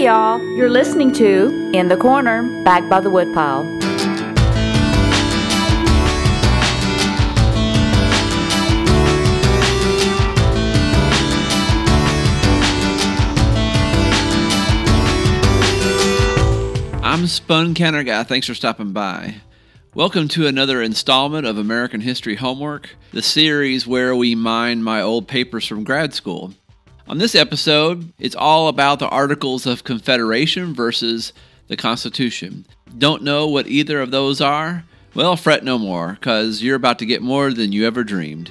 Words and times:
Y'all, 0.00 0.42
you're 0.56 0.70
listening 0.70 1.12
to 1.12 1.70
In 1.74 1.88
the 1.88 1.96
Corner, 1.96 2.42
back 2.64 2.88
by 2.88 3.00
the 3.00 3.10
woodpile. 3.10 3.66
I'm 17.04 17.26
Spun 17.26 17.74
Counter 17.74 18.02
Guy. 18.02 18.22
Thanks 18.22 18.46
for 18.46 18.54
stopping 18.54 18.92
by. 18.92 19.34
Welcome 19.92 20.28
to 20.28 20.46
another 20.46 20.80
installment 20.80 21.46
of 21.46 21.58
American 21.58 22.00
History 22.00 22.36
Homework, 22.36 22.96
the 23.12 23.20
series 23.20 23.86
where 23.86 24.16
we 24.16 24.34
mine 24.34 24.82
my 24.82 25.02
old 25.02 25.28
papers 25.28 25.66
from 25.66 25.84
grad 25.84 26.14
school. 26.14 26.54
On 27.10 27.18
this 27.18 27.34
episode, 27.34 28.12
it's 28.20 28.36
all 28.36 28.68
about 28.68 29.00
the 29.00 29.08
Articles 29.08 29.66
of 29.66 29.82
Confederation 29.82 30.72
versus 30.72 31.32
the 31.66 31.76
Constitution. 31.76 32.64
Don't 32.96 33.24
know 33.24 33.48
what 33.48 33.66
either 33.66 34.00
of 34.00 34.12
those 34.12 34.40
are? 34.40 34.84
Well, 35.12 35.34
fret 35.34 35.64
no 35.64 35.76
more, 35.76 36.12
because 36.20 36.62
you're 36.62 36.76
about 36.76 37.00
to 37.00 37.06
get 37.06 37.20
more 37.20 37.52
than 37.52 37.72
you 37.72 37.84
ever 37.84 38.04
dreamed. 38.04 38.50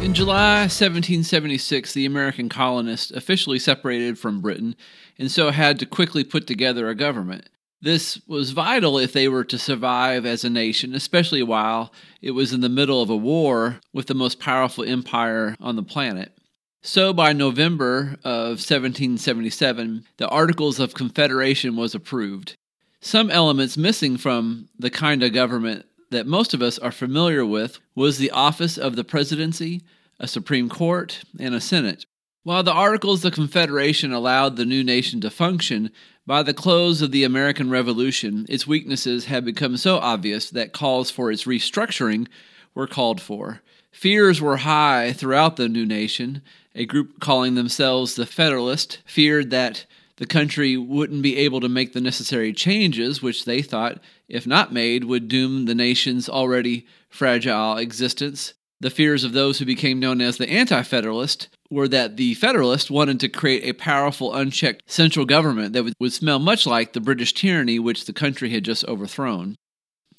In 0.00 0.14
July 0.14 0.60
1776, 0.60 1.94
the 1.94 2.06
American 2.06 2.48
colonists 2.48 3.10
officially 3.10 3.58
separated 3.58 4.20
from 4.20 4.40
Britain 4.40 4.76
and 5.18 5.32
so 5.32 5.50
had 5.50 5.80
to 5.80 5.86
quickly 5.86 6.22
put 6.22 6.46
together 6.46 6.88
a 6.88 6.94
government. 6.94 7.48
This 7.84 8.18
was 8.26 8.52
vital 8.52 8.96
if 8.96 9.12
they 9.12 9.28
were 9.28 9.44
to 9.44 9.58
survive 9.58 10.24
as 10.24 10.42
a 10.42 10.48
nation, 10.48 10.94
especially 10.94 11.42
while 11.42 11.92
it 12.22 12.30
was 12.30 12.50
in 12.50 12.62
the 12.62 12.70
middle 12.70 13.02
of 13.02 13.10
a 13.10 13.16
war 13.16 13.78
with 13.92 14.06
the 14.06 14.14
most 14.14 14.40
powerful 14.40 14.84
empire 14.84 15.54
on 15.60 15.76
the 15.76 15.82
planet. 15.82 16.32
So 16.80 17.12
by 17.12 17.34
November 17.34 18.16
of 18.24 18.56
1777, 18.56 20.06
the 20.16 20.28
Articles 20.28 20.80
of 20.80 20.94
Confederation 20.94 21.76
was 21.76 21.94
approved. 21.94 22.56
Some 23.02 23.30
elements 23.30 23.76
missing 23.76 24.16
from 24.16 24.70
the 24.78 24.88
kind 24.88 25.22
of 25.22 25.34
government 25.34 25.84
that 26.10 26.26
most 26.26 26.54
of 26.54 26.62
us 26.62 26.78
are 26.78 26.90
familiar 26.90 27.44
with 27.44 27.80
was 27.94 28.16
the 28.16 28.30
office 28.30 28.78
of 28.78 28.96
the 28.96 29.04
presidency, 29.04 29.82
a 30.18 30.26
Supreme 30.26 30.70
Court, 30.70 31.22
and 31.38 31.54
a 31.54 31.60
Senate. 31.60 32.06
While 32.44 32.62
the 32.62 32.72
Articles 32.72 33.24
of 33.24 33.32
Confederation 33.32 34.12
allowed 34.12 34.56
the 34.56 34.66
new 34.66 34.84
nation 34.84 35.22
to 35.22 35.30
function, 35.30 35.90
by 36.26 36.42
the 36.42 36.54
close 36.54 37.02
of 37.02 37.12
the 37.12 37.24
American 37.24 37.68
Revolution, 37.68 38.46
its 38.48 38.66
weaknesses 38.66 39.26
had 39.26 39.44
become 39.44 39.76
so 39.76 39.98
obvious 39.98 40.48
that 40.50 40.72
calls 40.72 41.10
for 41.10 41.30
its 41.30 41.44
restructuring 41.44 42.26
were 42.74 42.86
called 42.86 43.20
for. 43.20 43.60
Fears 43.92 44.40
were 44.40 44.58
high 44.58 45.12
throughout 45.12 45.56
the 45.56 45.68
new 45.68 45.86
nation. 45.86 46.42
A 46.74 46.86
group 46.86 47.20
calling 47.20 47.54
themselves 47.54 48.14
the 48.14 48.26
Federalist 48.26 48.98
feared 49.04 49.50
that 49.50 49.86
the 50.16 50.26
country 50.26 50.76
wouldn't 50.76 51.22
be 51.22 51.36
able 51.36 51.60
to 51.60 51.68
make 51.68 51.92
the 51.92 52.00
necessary 52.00 52.52
changes, 52.52 53.22
which 53.22 53.44
they 53.44 53.62
thought, 53.62 54.00
if 54.28 54.46
not 54.46 54.72
made, 54.72 55.04
would 55.04 55.28
doom 55.28 55.66
the 55.66 55.74
nation's 55.74 56.28
already 56.28 56.86
fragile 57.08 57.76
existence. 57.76 58.54
The 58.80 58.90
fears 58.90 59.24
of 59.24 59.32
those 59.32 59.58
who 59.58 59.64
became 59.64 60.00
known 60.00 60.20
as 60.20 60.38
the 60.38 60.48
Anti 60.48 60.82
Federalist 60.82 61.48
were 61.74 61.88
that 61.88 62.16
the 62.16 62.34
Federalists 62.34 62.90
wanted 62.90 63.18
to 63.20 63.28
create 63.28 63.64
a 63.64 63.72
powerful, 63.72 64.32
unchecked 64.32 64.82
central 64.86 65.26
government 65.26 65.72
that 65.72 65.82
would, 65.82 65.94
would 65.98 66.12
smell 66.12 66.38
much 66.38 66.66
like 66.66 66.92
the 66.92 67.00
British 67.00 67.34
tyranny 67.34 67.80
which 67.80 68.04
the 68.04 68.12
country 68.12 68.50
had 68.50 68.64
just 68.64 68.86
overthrown. 68.86 69.56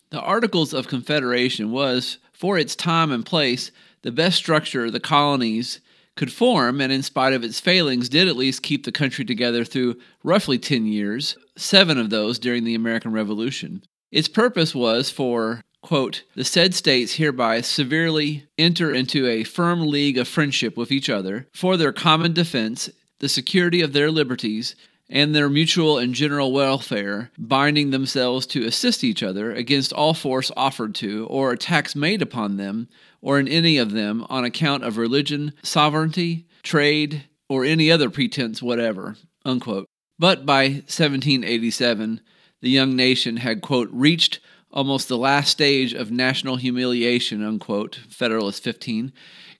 The 0.09 0.20
Articles 0.20 0.73
of 0.73 0.89
Confederation 0.89 1.72
was, 1.72 2.17
for 2.34 2.58
its 2.58 2.75
time 2.75 3.12
and 3.12 3.25
place, 3.25 3.72
the 4.02 4.12
best 4.12 4.38
structure 4.38 4.92
the 4.92 5.00
colonies 5.00 5.80
could 6.17 6.31
form, 6.31 6.81
and 6.81 6.91
in 6.91 7.03
spite 7.03 7.34
of 7.34 7.44
its 7.44 7.59
failings, 7.59 8.09
did 8.09 8.28
at 8.28 8.35
least 8.35 8.62
keep 8.62 8.84
the 8.84 8.91
country 8.91 9.24
together 9.24 9.63
through 9.63 9.97
roughly 10.24 10.59
10 10.59 10.85
years, 10.85 11.38
seven 11.58 11.97
of 11.97 12.09
those 12.09 12.38
during 12.38 12.66
the 12.66 12.75
American 12.75 13.12
Revolution. 13.13 13.81
Its 14.12 14.28
purpose 14.28 14.75
was 14.75 15.09
for 15.09 15.63
quote, 15.85 16.23
the 16.34 16.44
said 16.44 16.73
states 16.73 17.13
hereby 17.13 17.62
severely 17.62 18.47
enter 18.57 18.91
into 18.91 19.28
a 19.28 19.44
firm 19.44 19.85
league 19.85 20.18
of 20.18 20.28
friendship 20.28 20.75
with 20.75 20.91
each 20.91 21.12
other 21.12 21.47
for 21.53 21.78
their 21.78 21.94
common 21.94 22.34
defense, 22.34 22.90
the 23.19 23.29
security 23.29 23.81
of 23.81 23.94
their 23.94 24.09
liberties, 24.09 24.75
and 25.12 25.35
their 25.35 25.47
mutual 25.47 26.00
and 26.00 26.16
general 26.16 26.51
welfare, 26.51 27.29
binding 27.38 27.91
themselves 27.91 28.47
to 28.47 28.66
assist 28.66 29.03
each 29.03 29.22
other 29.22 29.51
against 29.51 29.94
all 29.94 30.16
force 30.16 30.51
offered 30.57 30.96
to 30.96 31.28
or 31.28 31.51
attacks 31.51 31.96
made 31.96 32.23
upon 32.23 32.57
them 32.57 32.90
or 33.22 33.38
in 33.40 33.47
any 33.47 33.78
of 33.78 33.91
them 33.91 34.25
on 34.28 34.44
account 34.44 34.84
of 34.84 34.97
religion, 34.97 35.53
sovereignty, 35.62 36.47
trade, 36.63 37.25
or 37.47 37.63
any 37.63 37.91
other 37.91 38.09
pretense 38.09 38.59
whatever. 38.59 39.16
Unquote. 39.46 39.85
But 40.17 40.47
by 40.47 40.63
1787, 40.63 42.22
the 42.62 42.72
young 42.72 42.96
nation 42.96 43.38
had, 43.38 43.62
quote, 43.62 43.90
reached 43.91 44.40
almost 44.75 45.08
the 45.08 45.18
last 45.18 45.50
stage 45.50 45.94
of 45.94 46.12
national 46.12 46.58
humiliation, 46.58 47.44
unquote, 47.44 47.96
Federalist 48.09 48.62
15, 48.62 49.13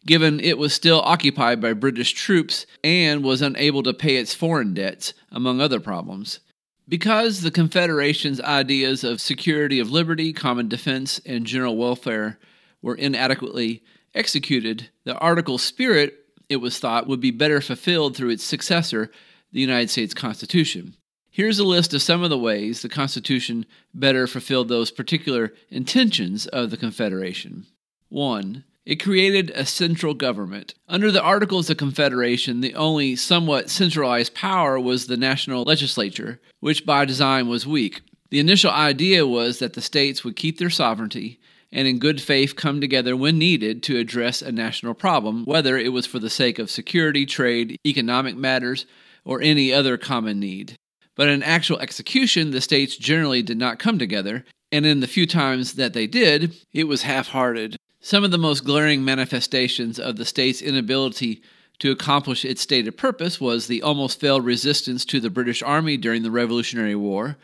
given 0.06 0.40
it 0.40 0.58
was 0.58 0.74
still 0.74 1.02
occupied 1.02 1.62
by 1.62 1.74
British 1.74 2.14
troops 2.14 2.66
and 2.84 3.24
was 3.24 3.42
unable 3.42 3.82
to 3.82 3.94
pay 3.94 4.18
its 4.18 4.36
foreign 4.36 4.74
debts, 4.74 5.14
among 5.32 5.62
other 5.62 5.80
problems. 5.80 6.42
Because 6.88 7.42
the 7.42 7.50
Confederation's 7.50 8.40
ideas 8.42 9.04
of 9.04 9.20
security 9.20 9.80
of 9.80 9.90
liberty, 9.90 10.34
common 10.34 10.68
defense, 10.68 11.20
and 11.26 11.46
general 11.46 11.78
welfare 11.78 12.38
were 12.82 12.94
inadequately 12.94 13.84
executed, 14.14 14.90
the 15.04 15.18
Article's 15.18 15.64
spirit, 15.64 16.14
it 16.50 16.58
was 16.58 16.78
thought, 16.78 17.08
would 17.08 17.22
be 17.22 17.32
better 17.32 17.60
fulfilled 17.60 18.16
through 18.16 18.30
its 18.30 18.44
successor, 18.44 19.10
the 19.52 19.62
United 19.62 19.90
States 19.90 20.14
Constitution. 20.14 20.96
Here's 21.36 21.60
a 21.60 21.66
list 21.66 21.94
of 21.94 22.02
some 22.02 22.24
of 22.24 22.30
the 22.30 22.38
ways 22.38 22.82
the 22.82 22.88
Constitution 22.88 23.66
better 23.94 24.26
fulfilled 24.26 24.70
those 24.70 24.90
particular 24.90 25.52
intentions 25.70 26.48
of 26.48 26.70
the 26.70 26.78
Confederation. 26.78 27.66
1. 28.08 28.64
It 28.86 29.04
created 29.04 29.50
a 29.50 29.66
central 29.66 30.14
government. 30.14 30.76
Under 30.88 31.12
the 31.12 31.22
Articles 31.22 31.70
of 31.70 31.76
Confederation, 31.76 32.62
the 32.62 32.74
only 32.74 33.18
somewhat 33.18 33.70
centralized 33.70 34.34
power 34.34 34.80
was 34.80 35.08
the 35.08 35.18
national 35.18 35.64
legislature, 35.64 36.40
which 36.62 36.86
by 36.86 37.04
design 37.04 37.50
was 37.50 37.68
weak. 37.68 38.02
The 38.30 38.40
initial 38.40 38.72
idea 38.72 39.28
was 39.28 39.60
that 39.60 39.74
the 39.74 39.82
states 39.82 40.24
would 40.24 40.38
keep 40.38 40.58
their 40.58 40.70
sovereignty 40.70 41.42
and 41.70 41.86
in 41.86 42.00
good 42.00 42.22
faith 42.22 42.56
come 42.56 42.80
together 42.80 43.14
when 43.14 43.38
needed 43.38 43.84
to 43.84 43.98
address 43.98 44.42
a 44.42 44.54
national 44.54 44.94
problem, 44.94 45.44
whether 45.44 45.78
it 45.78 45.92
was 45.92 46.06
for 46.06 46.20
the 46.20 46.30
sake 46.30 46.60
of 46.60 46.72
security, 46.72 47.26
trade, 47.26 47.76
economic 47.86 48.38
matters, 48.38 48.86
or 49.26 49.42
any 49.42 49.74
other 49.74 49.98
common 49.98 50.40
need. 50.40 50.78
But 51.16 51.30
in 51.30 51.44
actual 51.44 51.80
execution, 51.80 52.52
the 52.52 52.62
states 52.62 52.98
generally 52.98 53.42
did 53.42 53.58
not 53.58 53.80
come 53.80 53.98
together, 53.98 54.46
and 54.72 54.86
in 54.86 55.00
the 55.00 55.08
few 55.08 55.26
times 55.26 55.74
that 55.74 55.94
they 55.94 56.08
did, 56.08 56.56
it 56.74 56.86
was 56.86 57.04
half 57.04 57.30
hearted. 57.30 57.78
Some 58.02 58.24
of 58.24 58.32
the 58.32 58.38
most 58.38 58.66
glaring 58.66 59.04
manifestations 59.04 59.98
of 59.98 60.18
the 60.18 60.26
state's 60.26 60.62
inability 60.62 61.42
to 61.80 61.92
accomplish 61.92 62.46
its 62.46 62.62
stated 62.62 62.98
purpose 62.98 63.42
was 63.42 63.68
the 63.68 63.82
almost 63.82 64.20
failed 64.20 64.46
resistance 64.46 65.06
to 65.06 65.20
the 65.20 65.30
British 65.30 65.64
Army 65.64 65.98
during 65.98 66.24
the 66.24 66.32
Revolutionary 66.32 66.96
War, 66.96 67.38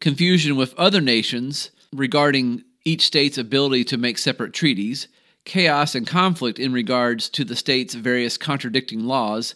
confusion 0.00 0.56
with 0.56 0.74
other 0.74 1.00
nations 1.00 1.70
regarding 1.92 2.64
each 2.84 3.02
state's 3.02 3.38
ability 3.38 3.84
to 3.84 3.96
make 3.96 4.18
separate 4.18 4.52
treaties, 4.52 5.08
chaos 5.44 5.94
and 5.94 6.06
conflict 6.06 6.58
in 6.58 6.72
regards 6.72 7.28
to 7.30 7.44
the 7.44 7.56
state's 7.56 7.94
various 7.94 8.36
contradicting 8.36 9.04
laws, 9.04 9.54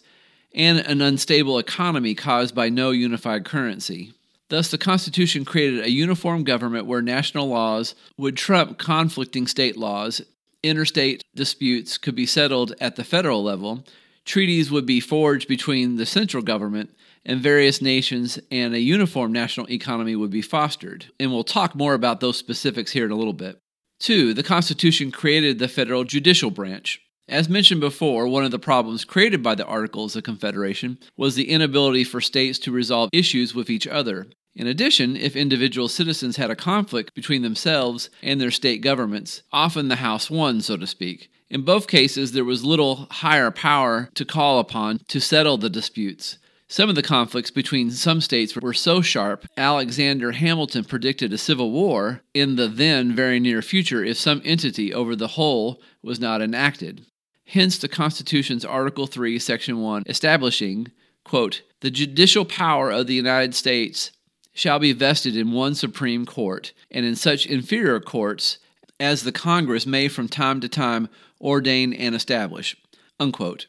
and 0.53 0.79
an 0.79 1.01
unstable 1.01 1.57
economy 1.57 2.15
caused 2.15 2.53
by 2.53 2.69
no 2.69 2.91
unified 2.91 3.45
currency. 3.45 4.13
Thus, 4.49 4.69
the 4.69 4.77
Constitution 4.77 5.45
created 5.45 5.83
a 5.83 5.89
uniform 5.89 6.43
government 6.43 6.85
where 6.85 7.01
national 7.01 7.47
laws 7.47 7.95
would 8.17 8.37
trump 8.37 8.77
conflicting 8.77 9.47
state 9.47 9.77
laws, 9.77 10.21
interstate 10.61 11.23
disputes 11.33 11.97
could 11.97 12.15
be 12.15 12.25
settled 12.25 12.73
at 12.79 12.95
the 12.95 13.03
federal 13.03 13.43
level, 13.43 13.83
treaties 14.25 14.71
would 14.71 14.85
be 14.85 14.99
forged 14.99 15.47
between 15.47 15.95
the 15.95 16.05
central 16.05 16.43
government 16.43 16.91
and 17.25 17.39
various 17.39 17.81
nations, 17.81 18.37
and 18.51 18.73
a 18.73 18.79
uniform 18.79 19.31
national 19.31 19.69
economy 19.71 20.15
would 20.15 20.29
be 20.29 20.41
fostered. 20.41 21.05
And 21.19 21.31
we'll 21.31 21.43
talk 21.43 21.73
more 21.73 21.93
about 21.93 22.19
those 22.19 22.37
specifics 22.37 22.91
here 22.91 23.05
in 23.05 23.11
a 23.11 23.15
little 23.15 23.33
bit. 23.33 23.57
Two, 23.99 24.33
the 24.33 24.43
Constitution 24.43 25.11
created 25.11 25.57
the 25.57 25.69
federal 25.69 26.03
judicial 26.03 26.51
branch. 26.51 27.01
As 27.29 27.47
mentioned 27.47 27.79
before, 27.79 28.27
one 28.27 28.43
of 28.43 28.51
the 28.51 28.59
problems 28.59 29.05
created 29.05 29.41
by 29.41 29.55
the 29.55 29.65
Articles 29.65 30.15
of 30.15 30.23
Confederation 30.23 30.99
was 31.15 31.35
the 31.35 31.49
inability 31.49 32.03
for 32.03 32.19
states 32.19 32.59
to 32.59 32.71
resolve 32.71 33.09
issues 33.13 33.55
with 33.55 33.69
each 33.69 33.87
other. 33.87 34.27
In 34.55 34.67
addition, 34.67 35.15
if 35.15 35.35
individual 35.35 35.87
citizens 35.87 36.35
had 36.35 36.51
a 36.51 36.55
conflict 36.55 37.15
between 37.15 37.41
themselves 37.41 38.09
and 38.21 38.41
their 38.41 38.51
state 38.51 38.81
governments, 38.81 39.41
often 39.53 39.87
the 39.87 39.95
House 39.95 40.29
won, 40.29 40.61
so 40.61 40.75
to 40.75 40.85
speak. 40.85 41.29
In 41.49 41.63
both 41.63 41.87
cases, 41.87 42.33
there 42.33 42.43
was 42.43 42.65
little 42.65 43.07
higher 43.09 43.51
power 43.51 44.09
to 44.15 44.25
call 44.25 44.59
upon 44.59 44.99
to 45.07 45.21
settle 45.21 45.57
the 45.57 45.69
disputes. 45.69 46.37
Some 46.67 46.89
of 46.89 46.95
the 46.95 47.03
conflicts 47.03 47.51
between 47.51 47.91
some 47.91 48.19
states 48.19 48.55
were 48.55 48.73
so 48.73 49.01
sharp, 49.01 49.45
Alexander 49.55 50.33
Hamilton 50.33 50.83
predicted 50.83 51.31
a 51.31 51.37
civil 51.37 51.71
war 51.71 52.21
in 52.33 52.57
the 52.57 52.67
then 52.67 53.15
very 53.15 53.39
near 53.39 53.61
future 53.61 54.03
if 54.03 54.17
some 54.17 54.41
entity 54.43 54.93
over 54.93 55.15
the 55.15 55.29
whole 55.29 55.81
was 56.01 56.19
not 56.19 56.41
enacted. 56.41 57.05
Hence 57.45 57.77
the 57.77 57.87
Constitution's 57.87 58.65
Article 58.65 59.07
3, 59.07 59.37
Section 59.39 59.81
1, 59.81 60.03
establishing, 60.07 60.91
quote, 61.23 61.61
the 61.81 61.91
judicial 61.91 62.45
power 62.45 62.89
of 62.89 63.07
the 63.07 63.13
United 63.13 63.53
States 63.53 64.11
shall 64.53 64.79
be 64.79 64.93
vested 64.93 65.35
in 65.35 65.51
one 65.51 65.75
Supreme 65.75 66.25
Court, 66.25 66.71
and 66.89 67.05
in 67.05 67.15
such 67.15 67.45
inferior 67.45 67.99
courts 67.99 68.59
as 68.99 69.23
the 69.23 69.31
Congress 69.31 69.85
may 69.85 70.07
from 70.07 70.27
time 70.27 70.61
to 70.61 70.69
time 70.69 71.09
ordain 71.41 71.93
and 71.93 72.15
establish. 72.15 72.77
Unquote 73.19 73.67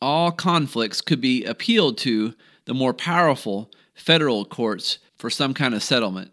all 0.00 0.30
conflicts 0.30 1.00
could 1.00 1.20
be 1.20 1.44
appealed 1.44 1.98
to 1.98 2.34
the 2.66 2.74
more 2.74 2.94
powerful 2.94 3.70
federal 3.94 4.44
courts 4.44 4.98
for 5.16 5.30
some 5.30 5.54
kind 5.54 5.74
of 5.74 5.82
settlement. 5.82 6.30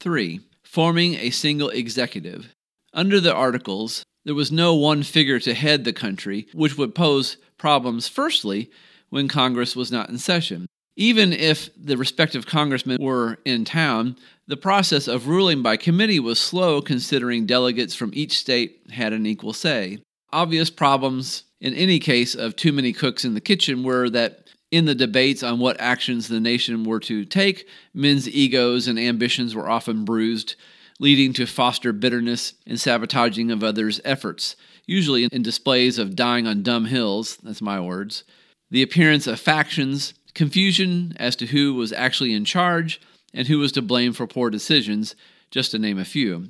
3. 0.00 0.40
Forming 0.62 1.14
a 1.14 1.30
single 1.30 1.70
executive. 1.70 2.54
Under 2.92 3.20
the 3.20 3.32
Articles, 3.32 4.04
there 4.24 4.34
was 4.34 4.52
no 4.52 4.74
one 4.74 5.02
figure 5.02 5.38
to 5.40 5.54
head 5.54 5.84
the 5.84 5.92
country, 5.92 6.46
which 6.52 6.78
would 6.78 6.94
pose 6.94 7.36
problems, 7.58 8.08
firstly, 8.08 8.70
when 9.10 9.28
Congress 9.28 9.76
was 9.76 9.92
not 9.92 10.08
in 10.08 10.18
session. 10.18 10.66
Even 10.96 11.32
if 11.32 11.70
the 11.76 11.96
respective 11.96 12.46
congressmen 12.46 12.98
were 13.00 13.38
in 13.44 13.64
town, 13.64 14.16
the 14.46 14.56
process 14.56 15.08
of 15.08 15.26
ruling 15.26 15.62
by 15.62 15.76
committee 15.76 16.20
was 16.20 16.38
slow 16.38 16.82
considering 16.82 17.46
delegates 17.46 17.94
from 17.94 18.10
each 18.14 18.36
state 18.36 18.80
had 18.90 19.12
an 19.12 19.26
equal 19.26 19.52
say. 19.52 19.98
Obvious 20.32 20.70
problems 20.70 21.44
in 21.60 21.74
any 21.74 21.98
case 21.98 22.34
of 22.34 22.56
too 22.56 22.72
many 22.72 22.92
cooks 22.92 23.24
in 23.24 23.34
the 23.34 23.40
kitchen 23.40 23.82
were 23.82 24.10
that 24.10 24.48
in 24.70 24.86
the 24.86 24.94
debates 24.94 25.42
on 25.42 25.58
what 25.58 25.80
actions 25.80 26.28
the 26.28 26.40
nation 26.40 26.84
were 26.84 27.00
to 27.00 27.24
take, 27.24 27.68
men's 27.94 28.28
egos 28.28 28.88
and 28.88 28.98
ambitions 28.98 29.54
were 29.54 29.68
often 29.68 30.04
bruised, 30.04 30.56
leading 31.02 31.32
to 31.32 31.46
foster 31.46 31.92
bitterness 31.92 32.54
and 32.64 32.80
sabotaging 32.80 33.50
of 33.50 33.64
others' 33.64 34.00
efforts, 34.04 34.54
usually 34.86 35.24
in 35.24 35.42
displays 35.42 35.98
of 35.98 36.14
dying 36.14 36.46
on 36.46 36.62
dumb 36.62 36.84
hills, 36.84 37.38
that's 37.42 37.60
my 37.60 37.80
words, 37.80 38.22
the 38.70 38.84
appearance 38.84 39.26
of 39.26 39.40
factions, 39.40 40.14
confusion 40.32 41.12
as 41.16 41.34
to 41.34 41.46
who 41.46 41.74
was 41.74 41.92
actually 41.92 42.32
in 42.32 42.44
charge 42.44 43.00
and 43.34 43.48
who 43.48 43.58
was 43.58 43.72
to 43.72 43.82
blame 43.82 44.12
for 44.12 44.28
poor 44.28 44.48
decisions, 44.48 45.16
just 45.50 45.72
to 45.72 45.78
name 45.78 45.98
a 45.98 46.04
few. 46.04 46.48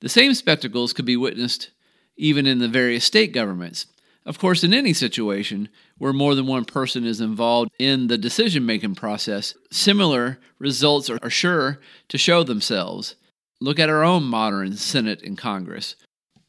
The 0.00 0.10
same 0.10 0.34
spectacles 0.34 0.92
could 0.92 1.06
be 1.06 1.16
witnessed 1.16 1.70
even 2.18 2.46
in 2.46 2.58
the 2.58 2.68
various 2.68 3.06
state 3.06 3.32
governments. 3.32 3.86
Of 4.26 4.38
course, 4.38 4.62
in 4.62 4.74
any 4.74 4.92
situation 4.92 5.70
where 5.96 6.12
more 6.12 6.34
than 6.34 6.46
one 6.46 6.66
person 6.66 7.06
is 7.06 7.22
involved 7.22 7.70
in 7.78 8.08
the 8.08 8.18
decision 8.18 8.66
making 8.66 8.96
process, 8.96 9.54
similar 9.70 10.38
results 10.58 11.08
are 11.08 11.30
sure 11.30 11.80
to 12.08 12.18
show 12.18 12.42
themselves. 12.42 13.16
Look 13.64 13.78
at 13.78 13.88
our 13.88 14.04
own 14.04 14.24
modern 14.24 14.76
Senate 14.76 15.22
and 15.22 15.38
Congress. 15.38 15.96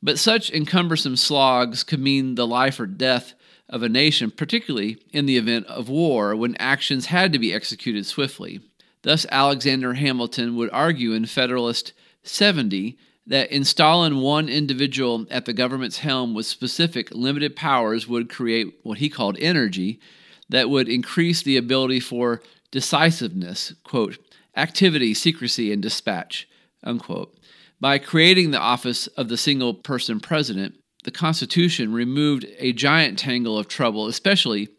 But 0.03 0.19
such 0.19 0.51
encumbersome 0.51 1.15
slogs 1.15 1.81
could 1.81 2.01
mean 2.01 2.35
the 2.35 2.45
life 2.45 2.77
or 2.77 2.85
death 2.85 3.35
of 3.69 3.83
a 3.83 3.87
nation, 3.87 4.31
particularly 4.31 4.97
in 5.13 5.25
the 5.25 5.37
event 5.37 5.65
of 5.67 5.87
war 5.87 6.35
when 6.35 6.57
actions 6.57 7.05
had 7.05 7.31
to 7.31 7.39
be 7.39 7.53
executed 7.53 8.05
swiftly. 8.05 8.59
Thus, 9.03 9.25
Alexander 9.31 9.93
Hamilton 9.93 10.57
would 10.57 10.69
argue 10.73 11.13
in 11.13 11.25
Federalist 11.25 11.93
70 12.23 12.97
that 13.25 13.49
installing 13.49 14.17
one 14.17 14.49
individual 14.49 15.25
at 15.31 15.45
the 15.45 15.53
government's 15.53 15.99
helm 15.99 16.33
with 16.33 16.45
specific 16.45 17.15
limited 17.15 17.55
powers 17.55 18.09
would 18.09 18.27
create 18.27 18.73
what 18.83 18.97
he 18.97 19.07
called 19.07 19.37
energy 19.39 20.01
that 20.49 20.69
would 20.69 20.89
increase 20.89 21.41
the 21.41 21.55
ability 21.55 22.01
for 22.01 22.41
decisiveness, 22.71 23.73
quote, 23.85 24.17
activity, 24.57 25.13
secrecy, 25.13 25.71
and 25.71 25.81
dispatch, 25.81 26.49
unquote. 26.85 27.37
By 27.79 27.97
creating 27.97 28.51
the 28.51 28.59
office 28.59 29.07
of 29.07 29.27
the 29.27 29.37
single 29.37 29.73
person 29.73 30.19
president, 30.19 30.75
the 31.03 31.11
Constitution 31.11 31.93
removed 31.93 32.45
a 32.57 32.73
giant 32.73 33.19
tangle 33.19 33.57
of 33.57 33.67
trouble, 33.67 34.07
especially 34.07 34.69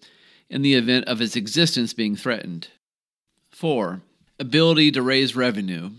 in 0.48 0.62
the 0.62 0.74
event 0.74 1.06
of 1.06 1.20
its 1.20 1.36
existence 1.36 1.92
being 1.92 2.16
threatened. 2.16 2.68
4. 3.50 4.00
Ability 4.38 4.92
to 4.92 5.02
raise 5.02 5.36
revenue. 5.36 5.90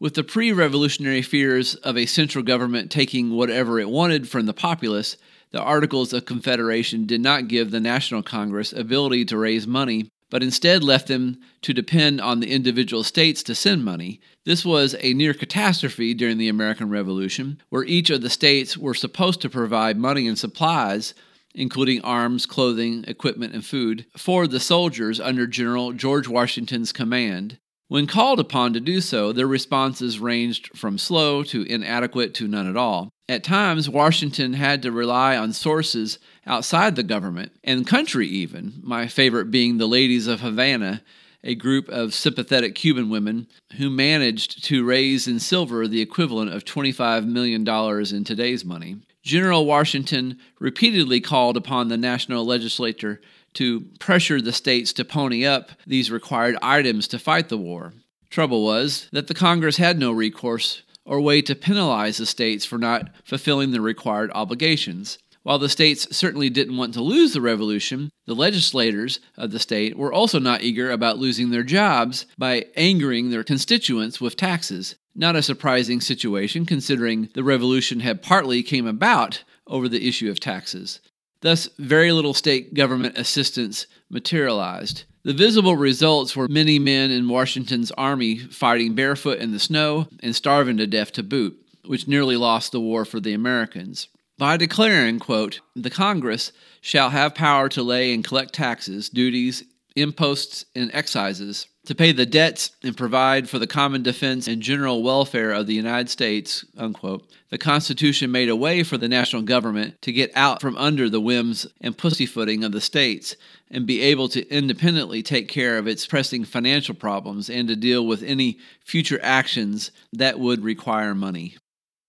With 0.00 0.14
the 0.14 0.22
pre 0.22 0.52
revolutionary 0.52 1.22
fears 1.22 1.74
of 1.76 1.96
a 1.96 2.06
central 2.06 2.44
government 2.44 2.90
taking 2.90 3.30
whatever 3.30 3.80
it 3.80 3.88
wanted 3.88 4.28
from 4.28 4.46
the 4.46 4.54
populace, 4.54 5.16
the 5.50 5.60
Articles 5.60 6.12
of 6.12 6.24
Confederation 6.24 7.04
did 7.04 7.20
not 7.20 7.48
give 7.48 7.70
the 7.70 7.80
National 7.80 8.22
Congress 8.22 8.72
ability 8.72 9.24
to 9.24 9.36
raise 9.36 9.66
money, 9.66 10.08
but 10.30 10.42
instead 10.42 10.84
left 10.84 11.08
them 11.08 11.38
to 11.62 11.72
depend 11.72 12.20
on 12.20 12.40
the 12.40 12.50
individual 12.50 13.02
states 13.02 13.42
to 13.42 13.54
send 13.54 13.84
money. 13.84 14.20
This 14.44 14.64
was 14.64 14.94
a 15.00 15.14
near 15.14 15.34
catastrophe 15.34 16.14
during 16.14 16.38
the 16.38 16.48
American 16.48 16.90
Revolution, 16.90 17.60
where 17.68 17.84
each 17.84 18.10
of 18.10 18.22
the 18.22 18.30
states 18.30 18.76
were 18.76 18.94
supposed 18.94 19.40
to 19.42 19.50
provide 19.50 19.96
money 19.96 20.28
and 20.28 20.38
supplies, 20.38 21.14
including 21.54 22.00
arms, 22.02 22.46
clothing, 22.46 23.04
equipment, 23.08 23.54
and 23.54 23.64
food, 23.64 24.06
for 24.16 24.46
the 24.46 24.60
soldiers 24.60 25.18
under 25.18 25.46
General 25.46 25.92
George 25.92 26.28
Washington's 26.28 26.92
command. 26.92 27.58
When 27.88 28.06
called 28.06 28.38
upon 28.38 28.74
to 28.74 28.80
do 28.80 29.00
so, 29.00 29.32
their 29.32 29.46
responses 29.46 30.20
ranged 30.20 30.76
from 30.76 30.98
slow 30.98 31.42
to 31.44 31.62
inadequate 31.62 32.34
to 32.34 32.46
none 32.46 32.68
at 32.68 32.76
all. 32.76 33.08
At 33.30 33.44
times, 33.44 33.90
Washington 33.90 34.54
had 34.54 34.80
to 34.82 34.90
rely 34.90 35.36
on 35.36 35.52
sources 35.52 36.18
outside 36.46 36.96
the 36.96 37.02
government 37.02 37.52
and 37.62 37.86
country, 37.86 38.26
even, 38.26 38.80
my 38.82 39.06
favorite 39.06 39.50
being 39.50 39.76
the 39.76 39.86
Ladies 39.86 40.26
of 40.26 40.40
Havana, 40.40 41.02
a 41.44 41.54
group 41.54 41.90
of 41.90 42.14
sympathetic 42.14 42.74
Cuban 42.74 43.10
women 43.10 43.46
who 43.76 43.90
managed 43.90 44.64
to 44.64 44.82
raise 44.82 45.28
in 45.28 45.40
silver 45.40 45.86
the 45.86 46.00
equivalent 46.00 46.54
of 46.54 46.64
$25 46.64 47.26
million 47.26 47.68
in 48.16 48.24
today's 48.24 48.64
money. 48.64 48.96
General 49.22 49.66
Washington 49.66 50.38
repeatedly 50.58 51.20
called 51.20 51.58
upon 51.58 51.88
the 51.88 51.98
national 51.98 52.46
legislature 52.46 53.20
to 53.52 53.82
pressure 53.98 54.40
the 54.40 54.54
states 54.54 54.94
to 54.94 55.04
pony 55.04 55.44
up 55.44 55.70
these 55.86 56.10
required 56.10 56.56
items 56.62 57.06
to 57.08 57.18
fight 57.18 57.50
the 57.50 57.58
war. 57.58 57.92
Trouble 58.30 58.64
was 58.64 59.06
that 59.12 59.26
the 59.26 59.34
Congress 59.34 59.76
had 59.76 59.98
no 59.98 60.12
recourse 60.12 60.82
or 61.08 61.20
way 61.20 61.40
to 61.42 61.54
penalize 61.54 62.18
the 62.18 62.26
states 62.26 62.66
for 62.66 62.78
not 62.78 63.08
fulfilling 63.24 63.70
the 63.70 63.80
required 63.80 64.30
obligations. 64.34 65.18
While 65.42 65.58
the 65.58 65.70
states 65.70 66.14
certainly 66.14 66.50
didn't 66.50 66.76
want 66.76 66.92
to 66.94 67.00
lose 67.00 67.32
the 67.32 67.40
revolution, 67.40 68.10
the 68.26 68.34
legislators 68.34 69.18
of 69.36 69.50
the 69.50 69.58
state 69.58 69.96
were 69.96 70.12
also 70.12 70.38
not 70.38 70.62
eager 70.62 70.90
about 70.90 71.18
losing 71.18 71.48
their 71.48 71.62
jobs 71.62 72.26
by 72.36 72.66
angering 72.76 73.30
their 73.30 73.42
constituents 73.42 74.20
with 74.20 74.36
taxes. 74.36 74.96
Not 75.14 75.36
a 75.36 75.42
surprising 75.42 76.02
situation 76.02 76.66
considering 76.66 77.30
the 77.32 77.42
revolution 77.42 78.00
had 78.00 78.22
partly 78.22 78.62
came 78.62 78.86
about 78.86 79.42
over 79.66 79.88
the 79.88 80.06
issue 80.06 80.30
of 80.30 80.38
taxes. 80.38 81.00
Thus, 81.40 81.70
very 81.78 82.12
little 82.12 82.34
state 82.34 82.74
government 82.74 83.16
assistance 83.16 83.86
materialized. 84.10 85.04
The 85.28 85.34
visible 85.34 85.76
results 85.76 86.34
were 86.34 86.48
many 86.48 86.78
men 86.78 87.10
in 87.10 87.28
Washington's 87.28 87.90
army 87.98 88.38
fighting 88.38 88.94
barefoot 88.94 89.40
in 89.40 89.52
the 89.52 89.58
snow 89.58 90.08
and 90.20 90.34
starving 90.34 90.78
to 90.78 90.86
death 90.86 91.12
to 91.12 91.22
boot, 91.22 91.54
which 91.84 92.08
nearly 92.08 92.34
lost 92.34 92.72
the 92.72 92.80
war 92.80 93.04
for 93.04 93.20
the 93.20 93.34
Americans. 93.34 94.08
By 94.38 94.56
declaring, 94.56 95.18
quote, 95.18 95.60
the 95.76 95.90
Congress 95.90 96.50
shall 96.80 97.10
have 97.10 97.34
power 97.34 97.68
to 97.68 97.82
lay 97.82 98.14
and 98.14 98.24
collect 98.24 98.54
taxes, 98.54 99.10
duties, 99.10 99.64
imposts, 99.94 100.64
and 100.74 100.90
excises, 100.94 101.66
to 101.88 101.94
pay 101.94 102.12
the 102.12 102.26
debts 102.26 102.72
and 102.82 102.94
provide 102.94 103.48
for 103.48 103.58
the 103.58 103.66
common 103.66 104.02
defense 104.02 104.46
and 104.46 104.60
general 104.60 105.02
welfare 105.02 105.52
of 105.52 105.66
the 105.66 105.72
United 105.72 106.10
States, 106.10 106.62
unquote, 106.76 107.26
the 107.48 107.56
Constitution 107.56 108.30
made 108.30 108.50
a 108.50 108.56
way 108.56 108.82
for 108.82 108.98
the 108.98 109.08
national 109.08 109.40
government 109.40 109.94
to 110.02 110.12
get 110.12 110.30
out 110.34 110.60
from 110.60 110.76
under 110.76 111.08
the 111.08 111.18
whims 111.18 111.66
and 111.80 111.96
pussyfooting 111.96 112.62
of 112.62 112.72
the 112.72 112.80
states 112.82 113.36
and 113.70 113.86
be 113.86 114.02
able 114.02 114.28
to 114.28 114.46
independently 114.54 115.22
take 115.22 115.48
care 115.48 115.78
of 115.78 115.88
its 115.88 116.06
pressing 116.06 116.44
financial 116.44 116.94
problems 116.94 117.48
and 117.48 117.68
to 117.68 117.74
deal 117.74 118.06
with 118.06 118.22
any 118.22 118.58
future 118.84 119.18
actions 119.22 119.90
that 120.12 120.38
would 120.38 120.62
require 120.62 121.14
money. 121.14 121.56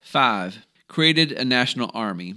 5. 0.01 0.57
Created 0.89 1.31
a 1.31 1.45
national 1.45 1.89
army. 1.93 2.35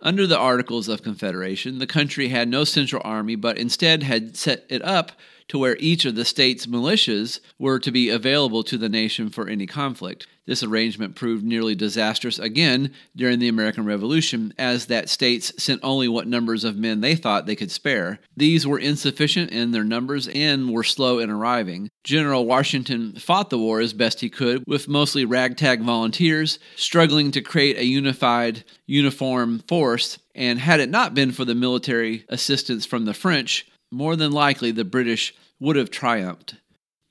Under 0.00 0.26
the 0.26 0.38
Articles 0.38 0.88
of 0.88 1.02
Confederation, 1.02 1.78
the 1.78 1.86
country 1.86 2.28
had 2.28 2.48
no 2.48 2.64
central 2.64 3.02
army, 3.04 3.36
but 3.36 3.58
instead 3.58 4.02
had 4.02 4.34
set 4.34 4.64
it 4.70 4.82
up 4.82 5.12
to 5.50 5.58
where 5.58 5.76
each 5.80 6.04
of 6.04 6.14
the 6.14 6.24
state's 6.24 6.66
militias 6.66 7.40
were 7.58 7.80
to 7.80 7.90
be 7.90 8.08
available 8.08 8.62
to 8.62 8.78
the 8.78 8.88
nation 8.88 9.28
for 9.28 9.48
any 9.48 9.66
conflict. 9.66 10.28
This 10.46 10.62
arrangement 10.62 11.16
proved 11.16 11.44
nearly 11.44 11.74
disastrous 11.74 12.38
again 12.38 12.92
during 13.16 13.40
the 13.40 13.48
American 13.48 13.84
Revolution, 13.84 14.54
as 14.58 14.86
that 14.86 15.08
states 15.08 15.52
sent 15.60 15.80
only 15.82 16.06
what 16.06 16.28
numbers 16.28 16.62
of 16.62 16.76
men 16.76 17.00
they 17.00 17.16
thought 17.16 17.46
they 17.46 17.56
could 17.56 17.72
spare. 17.72 18.20
These 18.36 18.64
were 18.64 18.78
insufficient 18.78 19.50
in 19.50 19.72
their 19.72 19.82
numbers 19.82 20.28
and 20.28 20.72
were 20.72 20.84
slow 20.84 21.18
in 21.18 21.30
arriving. 21.30 21.90
General 22.04 22.46
Washington 22.46 23.14
fought 23.14 23.50
the 23.50 23.58
war 23.58 23.80
as 23.80 23.92
best 23.92 24.20
he 24.20 24.30
could 24.30 24.62
with 24.68 24.86
mostly 24.86 25.24
ragtag 25.24 25.82
volunteers, 25.82 26.60
struggling 26.76 27.32
to 27.32 27.40
create 27.40 27.76
a 27.76 27.84
unified, 27.84 28.62
uniform 28.86 29.58
force. 29.66 30.20
And 30.32 30.60
had 30.60 30.78
it 30.78 30.90
not 30.90 31.12
been 31.12 31.32
for 31.32 31.44
the 31.44 31.56
military 31.56 32.24
assistance 32.28 32.86
from 32.86 33.04
the 33.04 33.14
French, 33.14 33.66
more 33.90 34.16
than 34.16 34.32
likely 34.32 34.70
the 34.70 34.84
British 34.84 35.34
would 35.58 35.76
have 35.76 35.90
triumphed. 35.90 36.56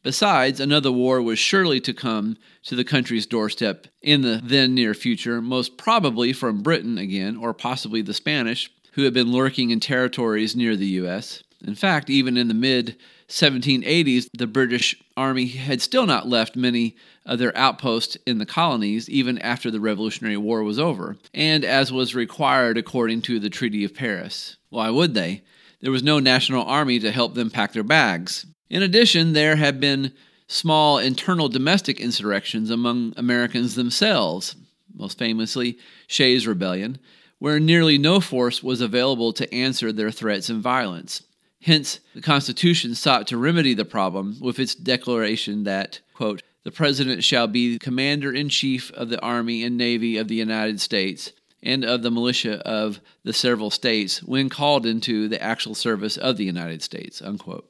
Besides, 0.02 0.60
another 0.60 0.92
war 0.92 1.22
was 1.22 1.38
surely 1.38 1.82
to 1.82 1.94
come 1.94 2.38
to 2.64 2.76
the 2.76 2.86
country's 2.86 3.26
doorstep 3.26 3.88
in 4.02 4.22
the 4.22 4.40
then 4.42 4.74
near 4.74 4.94
future, 4.94 5.42
most 5.42 5.78
probably 5.78 6.32
from 6.32 6.64
Britain 6.64 6.98
again, 6.98 7.36
or 7.36 7.54
possibly 7.54 8.02
the 8.02 8.14
Spanish, 8.14 8.72
who 8.94 9.04
had 9.04 9.14
been 9.14 9.32
lurking 9.32 9.72
in 9.72 9.80
territories 9.80 10.56
near 10.56 10.76
the 10.76 10.88
U.S. 10.88 11.44
In 11.66 11.76
fact, 11.76 12.10
even 12.10 12.38
in 12.38 12.48
the 12.48 12.54
mid 12.54 12.96
1780s, 13.28 14.28
the 14.36 14.48
British 14.48 14.96
Army 15.18 15.48
had 15.48 15.82
still 15.82 16.06
not 16.06 16.28
left 16.28 16.56
many 16.56 16.96
of 17.26 17.38
their 17.38 17.56
outposts 17.56 18.18
in 18.26 18.38
the 18.38 18.46
colonies, 18.46 19.10
even 19.10 19.38
after 19.40 19.70
the 19.70 19.82
Revolutionary 19.82 20.38
War 20.38 20.64
was 20.64 20.80
over, 20.80 21.18
and 21.34 21.66
as 21.66 21.92
was 21.92 22.16
required 22.16 22.78
according 22.78 23.22
to 23.24 23.40
the 23.40 23.50
Treaty 23.50 23.84
of 23.84 23.94
Paris. 23.94 24.58
Why 24.70 24.90
would 24.90 25.14
they? 25.14 25.44
There 25.82 25.92
was 25.92 26.04
no 26.04 26.20
national 26.20 26.66
army 26.66 27.00
to 27.00 27.12
help 27.12 27.36
them 27.36 27.50
pack 27.50 27.74
their 27.74 27.84
bags. 27.84 28.46
In 28.70 28.84
addition, 28.84 29.34
there 29.34 29.56
had 29.56 29.80
been 29.80 30.14
small 30.48 30.98
internal 30.98 31.48
domestic 31.48 32.00
insurrections 32.00 32.70
among 32.70 33.14
Americans 33.16 33.76
themselves, 33.76 34.56
most 34.94 35.18
famously 35.18 35.78
Shays' 36.08 36.48
Rebellion, 36.48 37.00
where 37.38 37.60
nearly 37.60 37.98
no 37.98 38.20
force 38.20 38.62
was 38.62 38.82
available 38.82 39.32
to 39.34 39.54
answer 39.54 39.92
their 39.92 40.12
threats 40.12 40.50
and 40.50 40.62
violence. 40.62 41.24
Hence, 41.62 42.00
the 42.14 42.22
Constitution 42.22 42.96
sought 42.96 43.28
to 43.28 43.38
remedy 43.38 43.74
the 43.74 43.86
problem 43.86 44.38
with 44.42 44.60
its 44.60 44.76
declaration 44.76 45.64
that, 45.64 46.00
quote, 46.14 46.42
the 46.64 46.72
President 46.72 47.24
shall 47.24 47.48
be 47.48 47.80
Commander 47.80 48.34
in 48.34 48.50
Chief 48.50 48.92
of 48.92 49.10
the 49.10 49.20
Army 49.22 49.64
and 49.64 49.78
Navy 49.78 50.18
of 50.18 50.28
the 50.28 50.36
United 50.36 50.82
States 50.82 51.32
and 51.62 51.84
of 51.84 52.02
the 52.02 52.12
militia 52.12 52.60
of 52.66 53.00
the 53.24 53.34
several 53.34 53.70
states 53.70 54.24
when 54.24 54.50
called 54.50 54.86
into 54.86 55.28
the 55.28 55.42
actual 55.42 55.76
service 55.76 56.18
of 56.18 56.38
the 56.38 56.46
United 56.46 56.82
States. 56.82 57.22
Unquote. 57.22 57.70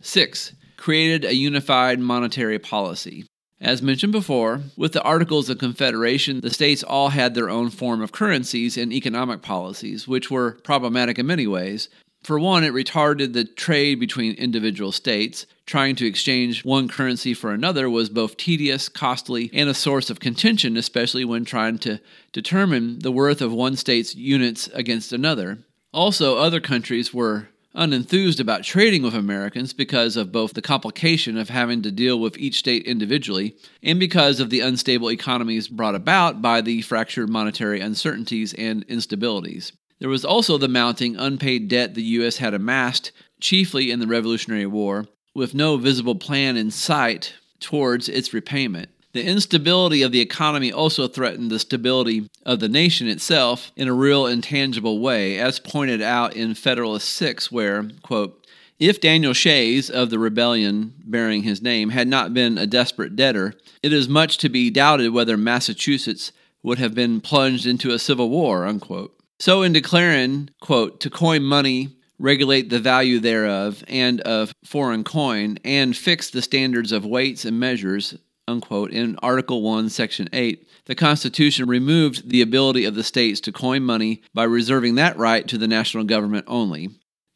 6. 0.00 0.52
Created 0.76 1.24
a 1.24 1.34
unified 1.34 1.98
monetary 1.98 2.58
policy. 2.58 3.26
As 3.60 3.80
mentioned 3.80 4.12
before, 4.12 4.60
with 4.76 4.92
the 4.92 5.02
Articles 5.02 5.48
of 5.48 5.58
Confederation, 5.58 6.40
the 6.40 6.52
states 6.52 6.82
all 6.82 7.08
had 7.08 7.34
their 7.34 7.48
own 7.48 7.70
form 7.70 8.02
of 8.02 8.12
currencies 8.12 8.76
and 8.76 8.92
economic 8.92 9.40
policies, 9.40 10.06
which 10.06 10.30
were 10.30 10.58
problematic 10.62 11.18
in 11.18 11.26
many 11.26 11.46
ways, 11.46 11.88
for 12.26 12.40
one, 12.40 12.64
it 12.64 12.72
retarded 12.72 13.34
the 13.34 13.44
trade 13.44 14.00
between 14.00 14.34
individual 14.34 14.90
states. 14.90 15.46
Trying 15.64 15.94
to 15.96 16.06
exchange 16.06 16.64
one 16.64 16.88
currency 16.88 17.34
for 17.34 17.52
another 17.52 17.88
was 17.88 18.08
both 18.08 18.36
tedious, 18.36 18.88
costly, 18.88 19.48
and 19.52 19.68
a 19.68 19.74
source 19.74 20.10
of 20.10 20.18
contention, 20.18 20.76
especially 20.76 21.24
when 21.24 21.44
trying 21.44 21.78
to 21.78 22.00
determine 22.32 22.98
the 22.98 23.12
worth 23.12 23.40
of 23.40 23.52
one 23.52 23.76
state's 23.76 24.16
units 24.16 24.66
against 24.74 25.12
another. 25.12 25.58
Also, 25.94 26.36
other 26.36 26.58
countries 26.58 27.14
were 27.14 27.48
unenthused 27.76 28.40
about 28.40 28.64
trading 28.64 29.04
with 29.04 29.14
Americans 29.14 29.72
because 29.72 30.16
of 30.16 30.32
both 30.32 30.54
the 30.54 30.62
complication 30.62 31.38
of 31.38 31.50
having 31.50 31.80
to 31.82 31.92
deal 31.92 32.18
with 32.18 32.36
each 32.38 32.58
state 32.58 32.82
individually 32.86 33.54
and 33.84 34.00
because 34.00 34.40
of 34.40 34.50
the 34.50 34.62
unstable 34.62 35.12
economies 35.12 35.68
brought 35.68 35.94
about 35.94 36.42
by 36.42 36.60
the 36.60 36.82
fractured 36.82 37.28
monetary 37.28 37.80
uncertainties 37.80 38.52
and 38.54 38.84
instabilities. 38.88 39.70
There 39.98 40.08
was 40.08 40.24
also 40.24 40.58
the 40.58 40.68
mounting 40.68 41.16
unpaid 41.16 41.68
debt 41.68 41.94
the 41.94 42.02
U.S. 42.02 42.36
had 42.36 42.54
amassed, 42.54 43.12
chiefly 43.40 43.90
in 43.90 44.00
the 44.00 44.06
Revolutionary 44.06 44.66
War, 44.66 45.06
with 45.34 45.54
no 45.54 45.76
visible 45.76 46.14
plan 46.14 46.56
in 46.56 46.70
sight 46.70 47.34
towards 47.60 48.08
its 48.08 48.34
repayment. 48.34 48.90
The 49.12 49.24
instability 49.24 50.02
of 50.02 50.12
the 50.12 50.20
economy 50.20 50.70
also 50.70 51.08
threatened 51.08 51.50
the 51.50 51.58
stability 51.58 52.28
of 52.44 52.60
the 52.60 52.68
nation 52.68 53.08
itself 53.08 53.72
in 53.74 53.88
a 53.88 53.94
real 53.94 54.26
intangible 54.26 54.98
way, 54.98 55.38
as 55.38 55.58
pointed 55.58 56.02
out 56.02 56.36
in 56.36 56.54
Federalist 56.54 57.08
6, 57.08 57.50
where, 57.50 57.88
quote, 58.02 58.46
if 58.78 59.00
Daniel 59.00 59.32
Shays 59.32 59.88
of 59.88 60.10
the 60.10 60.18
rebellion 60.18 60.92
bearing 61.02 61.44
his 61.44 61.62
name 61.62 61.88
had 61.88 62.08
not 62.08 62.34
been 62.34 62.58
a 62.58 62.66
desperate 62.66 63.16
debtor, 63.16 63.54
it 63.82 63.94
is 63.94 64.06
much 64.06 64.36
to 64.38 64.50
be 64.50 64.68
doubted 64.68 65.14
whether 65.14 65.38
Massachusetts 65.38 66.32
would 66.62 66.78
have 66.78 66.94
been 66.94 67.22
plunged 67.22 67.64
into 67.64 67.92
a 67.92 67.98
civil 67.98 68.28
war. 68.28 68.66
Unquote. 68.66 69.18
So, 69.38 69.62
in 69.62 69.72
declaring, 69.74 70.48
quote, 70.60 71.00
to 71.00 71.10
coin 71.10 71.42
money, 71.42 71.96
regulate 72.18 72.70
the 72.70 72.80
value 72.80 73.18
thereof 73.18 73.84
and 73.86 74.22
of 74.22 74.54
foreign 74.64 75.04
coin, 75.04 75.58
and 75.62 75.94
fix 75.94 76.30
the 76.30 76.40
standards 76.40 76.90
of 76.90 77.04
weights 77.04 77.44
and 77.44 77.60
measures, 77.60 78.16
unquote, 78.48 78.92
in 78.92 79.18
Article 79.22 79.60
1, 79.60 79.90
Section 79.90 80.28
8, 80.32 80.66
the 80.86 80.94
Constitution 80.94 81.68
removed 81.68 82.30
the 82.30 82.40
ability 82.40 82.86
of 82.86 82.94
the 82.94 83.04
states 83.04 83.40
to 83.40 83.52
coin 83.52 83.82
money 83.82 84.22
by 84.32 84.44
reserving 84.44 84.94
that 84.94 85.18
right 85.18 85.46
to 85.48 85.58
the 85.58 85.68
national 85.68 86.04
government 86.04 86.46
only. 86.48 86.88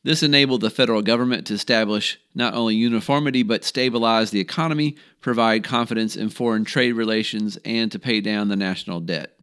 This 0.02 0.22
enabled 0.22 0.62
the 0.62 0.70
federal 0.70 1.02
government 1.02 1.46
to 1.48 1.54
establish 1.54 2.18
not 2.34 2.54
only 2.54 2.76
uniformity 2.76 3.42
but 3.42 3.64
stabilize 3.64 4.30
the 4.30 4.40
economy, 4.40 4.96
provide 5.20 5.64
confidence 5.64 6.16
in 6.16 6.30
foreign 6.30 6.64
trade 6.64 6.92
relations, 6.92 7.58
and 7.64 7.92
to 7.92 7.98
pay 7.98 8.22
down 8.22 8.48
the 8.48 8.56
national 8.56 9.00
debt. 9.00 9.36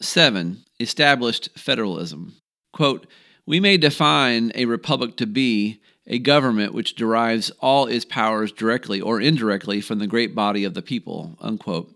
7. 0.00 0.64
Established 0.78 1.48
federalism. 1.56 2.36
Quote, 2.72 3.06
we 3.46 3.58
may 3.58 3.76
define 3.76 4.52
a 4.54 4.66
republic 4.66 5.16
to 5.16 5.26
be 5.26 5.80
a 6.06 6.18
government 6.18 6.72
which 6.72 6.94
derives 6.94 7.50
all 7.60 7.86
its 7.86 8.04
powers 8.04 8.52
directly 8.52 9.00
or 9.00 9.20
indirectly 9.20 9.80
from 9.80 9.98
the 9.98 10.06
great 10.06 10.34
body 10.34 10.64
of 10.64 10.74
the 10.74 10.82
people. 10.82 11.36
Unquote. 11.40 11.94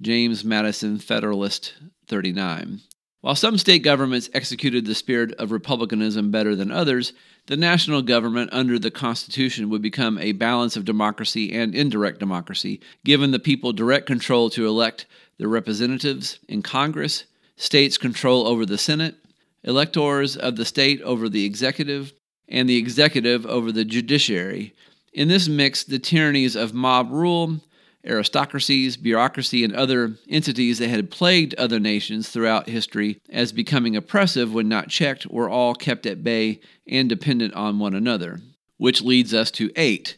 James 0.00 0.44
Madison, 0.44 0.98
Federalist 0.98 1.74
39. 2.08 2.80
While 3.20 3.36
some 3.36 3.56
state 3.56 3.84
governments 3.84 4.30
executed 4.34 4.84
the 4.84 4.96
spirit 4.96 5.32
of 5.34 5.52
republicanism 5.52 6.32
better 6.32 6.56
than 6.56 6.72
others, 6.72 7.12
the 7.46 7.56
national 7.56 8.02
government 8.02 8.50
under 8.52 8.78
the 8.78 8.90
Constitution 8.90 9.70
would 9.70 9.82
become 9.82 10.18
a 10.18 10.32
balance 10.32 10.76
of 10.76 10.84
democracy 10.84 11.52
and 11.52 11.74
indirect 11.74 12.18
democracy, 12.18 12.80
given 13.04 13.30
the 13.30 13.38
people 13.38 13.72
direct 13.72 14.06
control 14.06 14.50
to 14.50 14.66
elect 14.66 15.06
their 15.38 15.48
representatives 15.48 16.40
in 16.48 16.62
Congress 16.62 17.24
states 17.56 17.98
control 17.98 18.46
over 18.46 18.66
the 18.66 18.78
Senate, 18.78 19.16
electors 19.64 20.36
of 20.36 20.56
the 20.56 20.64
state 20.64 21.00
over 21.02 21.28
the 21.28 21.44
executive, 21.44 22.12
and 22.48 22.68
the 22.68 22.76
executive 22.76 23.46
over 23.46 23.72
the 23.72 23.84
judiciary. 23.84 24.74
In 25.12 25.28
this 25.28 25.48
mix, 25.48 25.84
the 25.84 25.98
tyrannies 25.98 26.56
of 26.56 26.74
mob 26.74 27.10
rule, 27.10 27.60
aristocracies, 28.04 28.96
bureaucracy, 28.96 29.62
and 29.62 29.74
other 29.74 30.16
entities 30.28 30.78
that 30.78 30.88
had 30.88 31.10
plagued 31.10 31.54
other 31.54 31.78
nations 31.78 32.28
throughout 32.28 32.68
history 32.68 33.20
as 33.30 33.52
becoming 33.52 33.94
oppressive 33.96 34.52
when 34.52 34.68
not 34.68 34.88
checked 34.88 35.26
were 35.26 35.48
all 35.48 35.74
kept 35.74 36.06
at 36.06 36.24
bay 36.24 36.60
and 36.86 37.08
dependent 37.08 37.54
on 37.54 37.78
one 37.78 37.94
another. 37.94 38.40
Which 38.78 39.02
leads 39.02 39.32
us 39.32 39.50
to 39.52 39.70
eight 39.76 40.16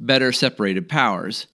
better 0.00 0.32
separated 0.32 0.88
powers. 0.88 1.46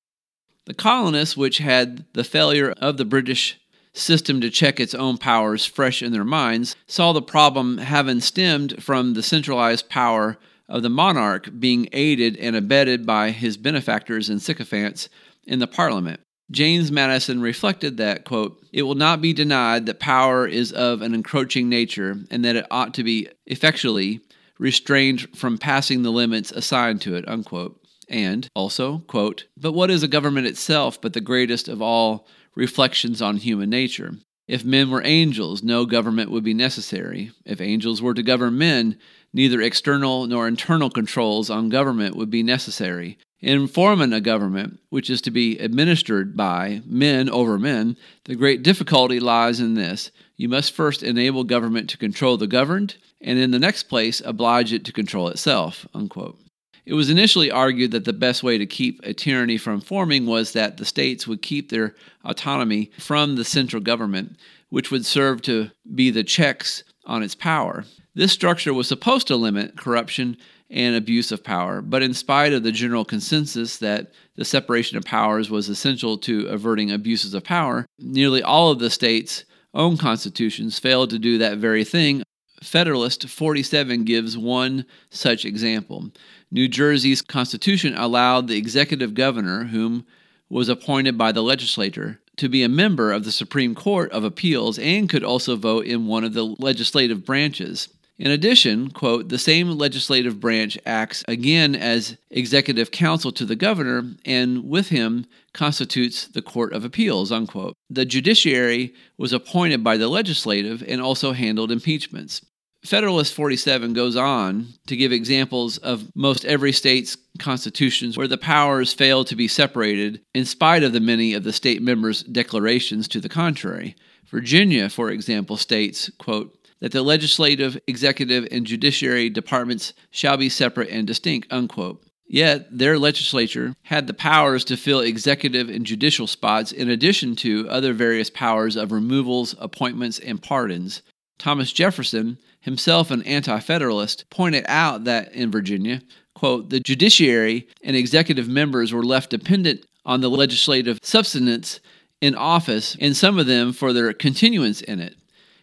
The 0.66 0.74
colonists, 0.74 1.36
which 1.36 1.58
had 1.58 2.04
the 2.12 2.24
failure 2.24 2.72
of 2.78 2.96
the 2.96 3.04
British 3.04 3.58
system 3.92 4.40
to 4.40 4.50
check 4.50 4.80
its 4.80 4.94
own 4.94 5.18
powers 5.18 5.66
fresh 5.66 6.02
in 6.02 6.12
their 6.12 6.24
minds, 6.24 6.76
saw 6.86 7.12
the 7.12 7.22
problem 7.22 7.78
having 7.78 8.20
stemmed 8.20 8.82
from 8.82 9.14
the 9.14 9.22
centralized 9.22 9.88
power 9.88 10.38
of 10.68 10.82
the 10.82 10.90
monarch 10.90 11.48
being 11.58 11.88
aided 11.92 12.36
and 12.38 12.56
abetted 12.56 13.04
by 13.04 13.30
his 13.30 13.56
benefactors 13.56 14.28
and 14.28 14.40
sycophants 14.40 15.08
in 15.44 15.58
the 15.58 15.66
parliament. 15.66 16.20
James 16.50 16.92
Madison 16.92 17.40
reflected 17.40 17.96
that, 17.96 18.24
quote, 18.24 18.62
it 18.72 18.82
will 18.82 18.94
not 18.94 19.22
be 19.22 19.32
denied 19.32 19.86
that 19.86 20.00
power 20.00 20.46
is 20.46 20.70
of 20.72 21.00
an 21.00 21.14
encroaching 21.14 21.68
nature 21.68 22.18
and 22.30 22.44
that 22.44 22.56
it 22.56 22.66
ought 22.70 22.94
to 22.94 23.02
be 23.02 23.28
effectually 23.46 24.20
restrained 24.58 25.34
from 25.36 25.58
passing 25.58 26.02
the 26.02 26.10
limits 26.10 26.52
assigned 26.52 27.00
to 27.02 27.14
it, 27.14 27.26
unquote. 27.26 27.78
And 28.08 28.48
also, 28.54 28.98
quote, 28.98 29.46
but 29.56 29.72
what 29.72 29.90
is 29.90 30.02
a 30.02 30.08
government 30.08 30.46
itself 30.46 31.00
but 31.00 31.14
the 31.14 31.20
greatest 31.20 31.68
of 31.68 31.80
all 31.80 32.26
reflections 32.54 33.22
on 33.22 33.36
human 33.38 33.70
nature. 33.70 34.14
If 34.48 34.64
men 34.64 34.90
were 34.90 35.02
angels, 35.04 35.62
no 35.62 35.86
government 35.86 36.30
would 36.30 36.44
be 36.44 36.54
necessary. 36.54 37.30
If 37.44 37.60
angels 37.60 38.02
were 38.02 38.14
to 38.14 38.22
govern 38.22 38.58
men, 38.58 38.98
neither 39.32 39.60
external 39.60 40.26
nor 40.26 40.48
internal 40.48 40.90
controls 40.90 41.48
on 41.48 41.68
government 41.68 42.16
would 42.16 42.30
be 42.30 42.42
necessary. 42.42 43.18
In 43.40 43.66
forming 43.66 44.12
a 44.12 44.20
government, 44.20 44.78
which 44.90 45.10
is 45.10 45.20
to 45.22 45.30
be 45.30 45.58
administered 45.58 46.36
by 46.36 46.82
men 46.86 47.28
over 47.28 47.58
men, 47.58 47.96
the 48.24 48.36
great 48.36 48.62
difficulty 48.62 49.18
lies 49.18 49.58
in 49.58 49.74
this. 49.74 50.10
You 50.36 50.48
must 50.48 50.72
first 50.72 51.02
enable 51.02 51.44
government 51.44 51.90
to 51.90 51.98
control 51.98 52.36
the 52.36 52.46
governed, 52.46 52.96
and 53.20 53.38
in 53.38 53.50
the 53.50 53.58
next 53.58 53.84
place, 53.84 54.22
oblige 54.24 54.72
it 54.72 54.84
to 54.84 54.92
control 54.92 55.28
itself. 55.28 55.86
Unquote. 55.94 56.38
It 56.84 56.94
was 56.94 57.10
initially 57.10 57.50
argued 57.50 57.92
that 57.92 58.04
the 58.04 58.12
best 58.12 58.42
way 58.42 58.58
to 58.58 58.66
keep 58.66 59.00
a 59.04 59.14
tyranny 59.14 59.56
from 59.56 59.80
forming 59.80 60.26
was 60.26 60.52
that 60.52 60.78
the 60.78 60.84
states 60.84 61.28
would 61.28 61.40
keep 61.40 61.70
their 61.70 61.94
autonomy 62.24 62.90
from 62.98 63.36
the 63.36 63.44
central 63.44 63.80
government, 63.80 64.36
which 64.68 64.90
would 64.90 65.06
serve 65.06 65.42
to 65.42 65.70
be 65.94 66.10
the 66.10 66.24
checks 66.24 66.82
on 67.06 67.22
its 67.22 67.36
power. 67.36 67.84
This 68.14 68.32
structure 68.32 68.74
was 68.74 68.88
supposed 68.88 69.28
to 69.28 69.36
limit 69.36 69.76
corruption 69.76 70.36
and 70.70 70.96
abuse 70.96 71.30
of 71.30 71.44
power, 71.44 71.82
but 71.82 72.02
in 72.02 72.14
spite 72.14 72.52
of 72.52 72.62
the 72.62 72.72
general 72.72 73.04
consensus 73.04 73.76
that 73.76 74.12
the 74.36 74.44
separation 74.44 74.96
of 74.96 75.04
powers 75.04 75.50
was 75.50 75.68
essential 75.68 76.18
to 76.18 76.46
averting 76.48 76.90
abuses 76.90 77.34
of 77.34 77.44
power, 77.44 77.86
nearly 77.98 78.42
all 78.42 78.70
of 78.70 78.78
the 78.78 78.90
states' 78.90 79.44
own 79.74 79.96
constitutions 79.96 80.78
failed 80.78 81.10
to 81.10 81.18
do 81.18 81.38
that 81.38 81.58
very 81.58 81.84
thing 81.84 82.22
Federalist 82.62 83.28
47 83.28 84.04
gives 84.04 84.38
one 84.38 84.86
such 85.10 85.44
example. 85.44 86.10
New 86.50 86.68
Jersey's 86.68 87.22
constitution 87.22 87.94
allowed 87.96 88.48
the 88.48 88.56
executive 88.56 89.14
governor, 89.14 89.64
whom 89.64 90.06
was 90.48 90.68
appointed 90.68 91.16
by 91.18 91.32
the 91.32 91.42
legislature, 91.42 92.20
to 92.36 92.48
be 92.48 92.62
a 92.62 92.68
member 92.68 93.12
of 93.12 93.24
the 93.24 93.32
Supreme 93.32 93.74
Court 93.74 94.10
of 94.12 94.24
Appeals 94.24 94.78
and 94.78 95.08
could 95.08 95.24
also 95.24 95.56
vote 95.56 95.86
in 95.86 96.06
one 96.06 96.24
of 96.24 96.34
the 96.34 96.44
legislative 96.44 97.24
branches. 97.24 97.88
In 98.18 98.30
addition, 98.30 98.90
quote, 98.90 99.30
the 99.30 99.38
same 99.38 99.70
legislative 99.72 100.38
branch 100.38 100.78
acts 100.86 101.24
again 101.26 101.74
as 101.74 102.16
executive 102.30 102.90
counsel 102.90 103.32
to 103.32 103.44
the 103.44 103.56
governor 103.56 104.14
and 104.24 104.68
with 104.68 104.90
him 104.90 105.26
constitutes 105.52 106.28
the 106.28 106.42
Court 106.42 106.72
of 106.72 106.84
Appeals, 106.84 107.32
unquote. 107.32 107.74
The 107.90 108.04
judiciary 108.04 108.94
was 109.18 109.32
appointed 109.32 109.82
by 109.82 109.96
the 109.96 110.08
legislative 110.08 110.84
and 110.86 111.00
also 111.00 111.32
handled 111.32 111.72
impeachments. 111.72 112.42
Federalist 112.84 113.32
47 113.34 113.92
goes 113.92 114.16
on 114.16 114.74
to 114.88 114.96
give 114.96 115.12
examples 115.12 115.78
of 115.78 116.10
most 116.16 116.44
every 116.44 116.72
state's 116.72 117.16
constitutions 117.38 118.18
where 118.18 118.26
the 118.26 118.36
powers 118.36 118.92
fail 118.92 119.24
to 119.24 119.36
be 119.36 119.46
separated 119.46 120.20
in 120.34 120.44
spite 120.44 120.82
of 120.82 120.92
the 120.92 121.00
many 121.00 121.32
of 121.32 121.44
the 121.44 121.52
state 121.52 121.80
members' 121.80 122.24
declarations 122.24 123.06
to 123.06 123.20
the 123.20 123.28
contrary. 123.28 123.94
Virginia, 124.26 124.88
for 124.88 125.10
example, 125.10 125.56
states, 125.56 126.10
quote, 126.18 126.58
that 126.80 126.90
the 126.90 127.02
legislative, 127.02 127.78
executive, 127.86 128.48
and 128.50 128.66
judiciary 128.66 129.30
departments 129.30 129.92
shall 130.10 130.36
be 130.36 130.48
separate 130.48 130.90
and 130.90 131.06
distinct, 131.06 131.52
unquote. 131.52 132.04
Yet 132.26 132.76
their 132.76 132.98
legislature 132.98 133.76
had 133.82 134.08
the 134.08 134.14
powers 134.14 134.64
to 134.64 134.76
fill 134.76 135.00
executive 135.00 135.68
and 135.68 135.86
judicial 135.86 136.26
spots 136.26 136.72
in 136.72 136.88
addition 136.88 137.36
to 137.36 137.68
other 137.68 137.92
various 137.92 138.30
powers 138.30 138.74
of 138.74 138.90
removals, 138.90 139.54
appointments, 139.60 140.18
and 140.18 140.42
pardons. 140.42 141.02
Thomas 141.38 141.72
Jefferson, 141.72 142.38
himself 142.62 143.10
an 143.10 143.22
anti 143.24 143.60
federalist, 143.60 144.24
pointed 144.30 144.64
out 144.66 145.04
that 145.04 145.32
in 145.32 145.50
Virginia, 145.50 146.00
quote, 146.34 146.70
the 146.70 146.80
judiciary 146.80 147.68
and 147.82 147.94
executive 147.94 148.48
members 148.48 148.92
were 148.92 149.04
left 149.04 149.30
dependent 149.30 149.84
on 150.06 150.20
the 150.20 150.30
legislative 150.30 150.98
subsistence 151.02 151.80
in 152.20 152.34
office, 152.34 152.96
and 153.00 153.16
some 153.16 153.38
of 153.38 153.46
them 153.46 153.72
for 153.72 153.92
their 153.92 154.12
continuance 154.12 154.80
in 154.80 155.00
it. 155.00 155.16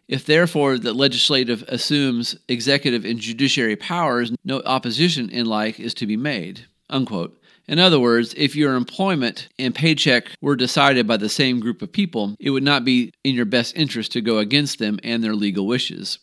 If 0.08 0.26
therefore 0.26 0.78
the 0.78 0.94
legislative 0.94 1.64
assumes 1.68 2.36
executive 2.48 3.06
and 3.06 3.20
judiciary 3.20 3.76
powers, 3.76 4.32
no 4.44 4.62
opposition 4.66 5.30
in 5.30 5.46
like 5.46 5.80
is 5.80 5.94
to 5.96 6.06
be 6.06 6.18
made. 6.18 6.66
Unquote. 6.90 7.40
In 7.68 7.78
other 7.78 8.00
words, 8.00 8.34
if 8.36 8.56
your 8.56 8.74
employment 8.74 9.48
and 9.60 9.76
paycheck 9.76 10.26
were 10.42 10.56
decided 10.56 11.06
by 11.06 11.18
the 11.18 11.30
same 11.30 11.60
group 11.60 11.84
of 11.84 11.92
people, 11.92 12.36
it 12.40 12.50
would 12.50 12.64
not 12.64 12.84
be 12.84 13.14
in 13.24 13.36
your 13.36 13.46
best 13.46 13.78
interest 13.78 14.12
to 14.14 14.22
go 14.22 14.40
against 14.40 14.80
them 14.80 15.00
and 15.04 15.24
their 15.24 15.36
legal 15.36 15.68
wishes. 15.68 16.18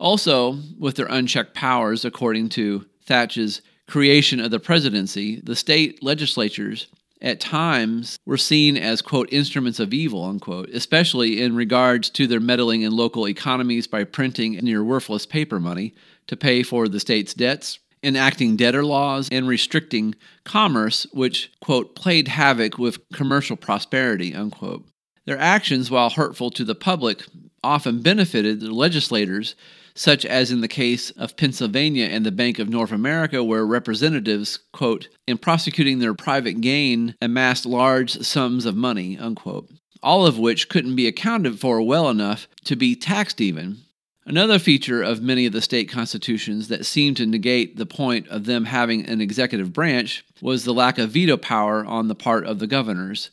Also, 0.00 0.58
with 0.78 0.96
their 0.96 1.06
unchecked 1.06 1.54
powers, 1.54 2.06
according 2.06 2.48
to 2.48 2.86
Thach's 3.04 3.60
creation 3.86 4.40
of 4.40 4.50
the 4.50 4.58
presidency, 4.58 5.40
the 5.42 5.54
state 5.54 6.02
legislatures 6.02 6.86
at 7.20 7.38
times 7.38 8.18
were 8.24 8.38
seen 8.38 8.78
as, 8.78 9.02
quote, 9.02 9.30
instruments 9.30 9.78
of 9.78 9.92
evil, 9.92 10.24
unquote, 10.24 10.70
especially 10.70 11.42
in 11.42 11.54
regards 11.54 12.08
to 12.08 12.26
their 12.26 12.40
meddling 12.40 12.80
in 12.80 12.92
local 12.92 13.28
economies 13.28 13.86
by 13.86 14.04
printing 14.04 14.52
near 14.52 14.82
worthless 14.82 15.26
paper 15.26 15.60
money 15.60 15.94
to 16.28 16.36
pay 16.36 16.62
for 16.62 16.88
the 16.88 17.00
state's 17.00 17.34
debts, 17.34 17.78
enacting 18.02 18.56
debtor 18.56 18.84
laws, 18.84 19.28
and 19.30 19.46
restricting 19.46 20.14
commerce, 20.44 21.06
which, 21.12 21.52
quote, 21.60 21.94
played 21.94 22.28
havoc 22.28 22.78
with 22.78 23.06
commercial 23.12 23.56
prosperity, 23.56 24.34
unquote. 24.34 24.86
Their 25.26 25.38
actions, 25.38 25.90
while 25.90 26.08
hurtful 26.08 26.50
to 26.52 26.64
the 26.64 26.74
public, 26.74 27.22
often 27.62 28.00
benefited 28.00 28.60
the 28.60 28.72
legislators 28.72 29.54
such 29.94 30.24
as 30.24 30.50
in 30.50 30.60
the 30.60 30.68
case 30.68 31.10
of 31.12 31.36
Pennsylvania 31.36 32.06
and 32.06 32.24
the 32.24 32.32
Bank 32.32 32.58
of 32.58 32.68
North 32.68 32.92
America, 32.92 33.42
where 33.42 33.66
representatives, 33.66 34.60
quote, 34.72 35.08
in 35.26 35.38
prosecuting 35.38 35.98
their 35.98 36.14
private 36.14 36.60
gain, 36.60 37.14
amassed 37.20 37.66
large 37.66 38.12
sums 38.22 38.66
of 38.66 38.76
money, 38.76 39.18
unquote, 39.18 39.70
all 40.02 40.26
of 40.26 40.38
which 40.38 40.68
couldn't 40.68 40.96
be 40.96 41.06
accounted 41.06 41.60
for 41.60 41.82
well 41.82 42.08
enough 42.08 42.48
to 42.64 42.76
be 42.76 42.94
taxed 42.94 43.40
even. 43.40 43.78
Another 44.26 44.58
feature 44.58 45.02
of 45.02 45.22
many 45.22 45.46
of 45.46 45.52
the 45.52 45.62
state 45.62 45.88
constitutions 45.88 46.68
that 46.68 46.86
seemed 46.86 47.16
to 47.16 47.26
negate 47.26 47.76
the 47.76 47.86
point 47.86 48.28
of 48.28 48.44
them 48.44 48.66
having 48.66 49.04
an 49.06 49.20
executive 49.20 49.72
branch 49.72 50.24
was 50.40 50.64
the 50.64 50.74
lack 50.74 50.98
of 50.98 51.10
veto 51.10 51.36
power 51.36 51.84
on 51.84 52.08
the 52.08 52.14
part 52.14 52.46
of 52.46 52.58
the 52.58 52.66
governors. 52.66 53.30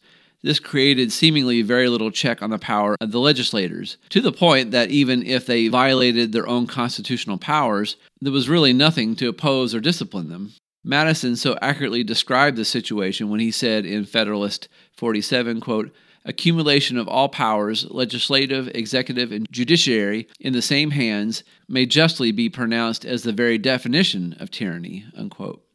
This 0.48 0.62
created 0.62 1.12
seemingly 1.12 1.62
very 1.62 1.90
little 1.90 2.10
check 2.10 2.42
on 2.42 2.52
the 2.52 2.58
power 2.58 2.96
of 3.02 3.12
the 3.12 3.20
legislators, 3.20 3.98
to 4.12 4.22
the 4.22 4.32
point 4.32 4.72
that 4.72 4.90
even 4.90 5.22
if 5.26 5.46
they 5.46 5.68
violated 5.68 6.32
their 6.32 6.48
own 6.48 6.68
constitutional 6.68 7.38
powers, 7.38 7.98
there 8.22 8.32
was 8.32 8.48
really 8.48 8.72
nothing 8.72 9.14
to 9.18 9.28
oppose 9.28 9.76
or 9.76 9.82
discipline 9.82 10.30
them. 10.30 10.54
Madison 10.86 11.36
so 11.36 11.58
accurately 11.62 12.02
described 12.02 12.56
the 12.56 12.64
situation 12.64 13.28
when 13.28 13.42
he 13.42 13.52
said 13.52 13.86
in 13.86 14.06
Federalist 14.06 14.70
47, 14.96 15.60
quote, 15.60 15.94
accumulation 16.24 16.98
of 16.98 17.10
all 17.10 17.28
powers, 17.28 17.86
legislative, 17.92 18.70
executive, 18.74 19.34
and 19.34 19.52
judiciary, 19.52 20.30
in 20.40 20.54
the 20.54 20.62
same 20.62 20.92
hands 20.92 21.44
may 21.68 21.86
justly 21.86 22.32
be 22.32 22.48
pronounced 22.48 23.04
as 23.04 23.24
the 23.24 23.34
very 23.34 23.58
definition 23.58 24.34
of 24.40 24.50
tyranny. 24.50 25.04
Unquote. 25.14 25.67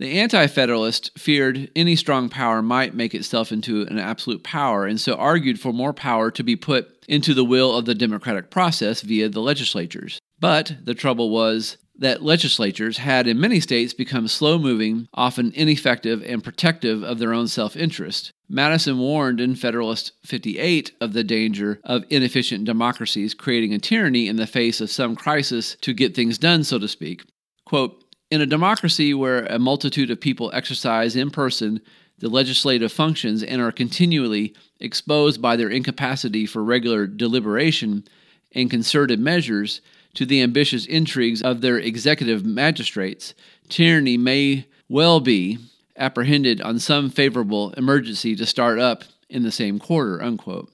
The 0.00 0.18
Anti 0.18 0.46
Federalist 0.46 1.10
feared 1.18 1.70
any 1.76 1.94
strong 1.94 2.30
power 2.30 2.62
might 2.62 2.94
make 2.94 3.14
itself 3.14 3.52
into 3.52 3.82
an 3.82 3.98
absolute 3.98 4.42
power, 4.42 4.86
and 4.86 4.98
so 4.98 5.12
argued 5.12 5.60
for 5.60 5.74
more 5.74 5.92
power 5.92 6.30
to 6.30 6.42
be 6.42 6.56
put 6.56 7.04
into 7.06 7.34
the 7.34 7.44
will 7.44 7.76
of 7.76 7.84
the 7.84 7.94
democratic 7.94 8.50
process 8.50 9.02
via 9.02 9.28
the 9.28 9.42
legislatures. 9.42 10.18
But 10.38 10.74
the 10.82 10.94
trouble 10.94 11.28
was 11.28 11.76
that 11.98 12.22
legislatures 12.22 12.96
had 12.96 13.26
in 13.26 13.38
many 13.38 13.60
states 13.60 13.92
become 13.92 14.26
slow 14.26 14.58
moving, 14.58 15.06
often 15.12 15.52
ineffective, 15.52 16.22
and 16.22 16.42
protective 16.42 17.02
of 17.02 17.18
their 17.18 17.34
own 17.34 17.46
self 17.46 17.76
interest. 17.76 18.32
Madison 18.48 18.98
warned 18.98 19.38
in 19.38 19.54
Federalist 19.54 20.12
58 20.24 20.92
of 21.02 21.12
the 21.12 21.24
danger 21.24 21.78
of 21.84 22.04
inefficient 22.08 22.64
democracies 22.64 23.34
creating 23.34 23.74
a 23.74 23.78
tyranny 23.78 24.28
in 24.28 24.36
the 24.36 24.46
face 24.46 24.80
of 24.80 24.90
some 24.90 25.14
crisis 25.14 25.76
to 25.82 25.92
get 25.92 26.16
things 26.16 26.38
done, 26.38 26.64
so 26.64 26.78
to 26.78 26.88
speak. 26.88 27.22
Quote, 27.66 27.99
in 28.30 28.40
a 28.40 28.46
democracy 28.46 29.12
where 29.12 29.44
a 29.46 29.58
multitude 29.58 30.10
of 30.10 30.20
people 30.20 30.50
exercise 30.54 31.16
in 31.16 31.30
person 31.30 31.80
the 32.18 32.28
legislative 32.28 32.92
functions 32.92 33.42
and 33.42 33.60
are 33.60 33.72
continually 33.72 34.54
exposed 34.78 35.40
by 35.40 35.56
their 35.56 35.70
incapacity 35.70 36.46
for 36.46 36.62
regular 36.62 37.06
deliberation 37.06 38.04
and 38.52 38.70
concerted 38.70 39.18
measures 39.18 39.80
to 40.14 40.26
the 40.26 40.42
ambitious 40.42 40.86
intrigues 40.86 41.42
of 41.42 41.60
their 41.60 41.78
executive 41.78 42.44
magistrates, 42.44 43.34
tyranny 43.68 44.16
may 44.16 44.66
well 44.88 45.20
be 45.20 45.58
apprehended 45.96 46.60
on 46.60 46.78
some 46.78 47.10
favorable 47.10 47.72
emergency 47.72 48.34
to 48.36 48.46
start 48.46 48.78
up 48.78 49.04
in 49.28 49.42
the 49.42 49.52
same 49.52 49.78
quarter. 49.78 50.22
Unquote. 50.22 50.70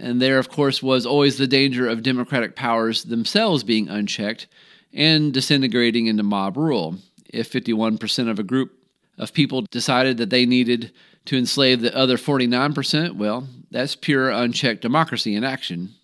And 0.00 0.20
there, 0.20 0.38
of 0.38 0.48
course, 0.48 0.82
was 0.82 1.06
always 1.06 1.36
the 1.36 1.46
danger 1.46 1.88
of 1.88 2.02
democratic 2.02 2.56
powers 2.56 3.04
themselves 3.04 3.62
being 3.62 3.88
unchecked 3.88 4.46
and 4.92 5.32
disintegrating 5.32 6.06
into 6.06 6.22
mob 6.22 6.56
rule. 6.56 6.96
If 7.32 7.50
51% 7.50 8.28
of 8.28 8.38
a 8.38 8.44
group 8.44 8.72
of 9.18 9.32
people 9.32 9.62
decided 9.70 10.18
that 10.18 10.30
they 10.30 10.46
needed 10.46 10.92
to 11.26 11.38
enslave 11.38 11.80
the 11.80 11.96
other 11.96 12.16
49%, 12.16 13.16
well, 13.16 13.46
that's 13.70 13.94
pure 13.94 14.30
unchecked 14.30 14.82
democracy 14.82 15.34
in 15.34 15.44
action. 15.44 15.94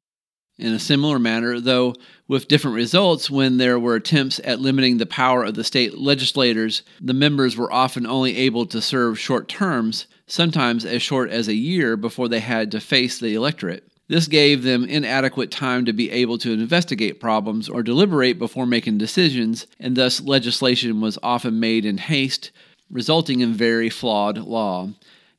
In 0.58 0.72
a 0.72 0.80
similar 0.80 1.20
manner, 1.20 1.60
though 1.60 1.94
with 2.26 2.48
different 2.48 2.74
results, 2.74 3.30
when 3.30 3.58
there 3.58 3.78
were 3.78 3.94
attempts 3.94 4.40
at 4.42 4.60
limiting 4.60 4.98
the 4.98 5.06
power 5.06 5.44
of 5.44 5.54
the 5.54 5.62
state 5.62 5.96
legislators, 5.96 6.82
the 7.00 7.14
members 7.14 7.56
were 7.56 7.72
often 7.72 8.06
only 8.06 8.36
able 8.36 8.66
to 8.66 8.82
serve 8.82 9.20
short 9.20 9.48
terms, 9.48 10.06
sometimes 10.26 10.84
as 10.84 11.00
short 11.00 11.30
as 11.30 11.46
a 11.46 11.54
year, 11.54 11.96
before 11.96 12.28
they 12.28 12.40
had 12.40 12.72
to 12.72 12.80
face 12.80 13.20
the 13.20 13.34
electorate. 13.34 13.84
This 14.08 14.26
gave 14.26 14.62
them 14.62 14.84
inadequate 14.84 15.50
time 15.50 15.84
to 15.84 15.92
be 15.92 16.10
able 16.10 16.38
to 16.38 16.52
investigate 16.52 17.20
problems 17.20 17.68
or 17.68 17.82
deliberate 17.82 18.38
before 18.38 18.64
making 18.64 18.96
decisions, 18.96 19.66
and 19.78 19.96
thus 19.96 20.22
legislation 20.22 21.02
was 21.02 21.18
often 21.22 21.60
made 21.60 21.84
in 21.84 21.98
haste, 21.98 22.50
resulting 22.90 23.40
in 23.40 23.52
very 23.52 23.90
flawed 23.90 24.38
law. 24.38 24.88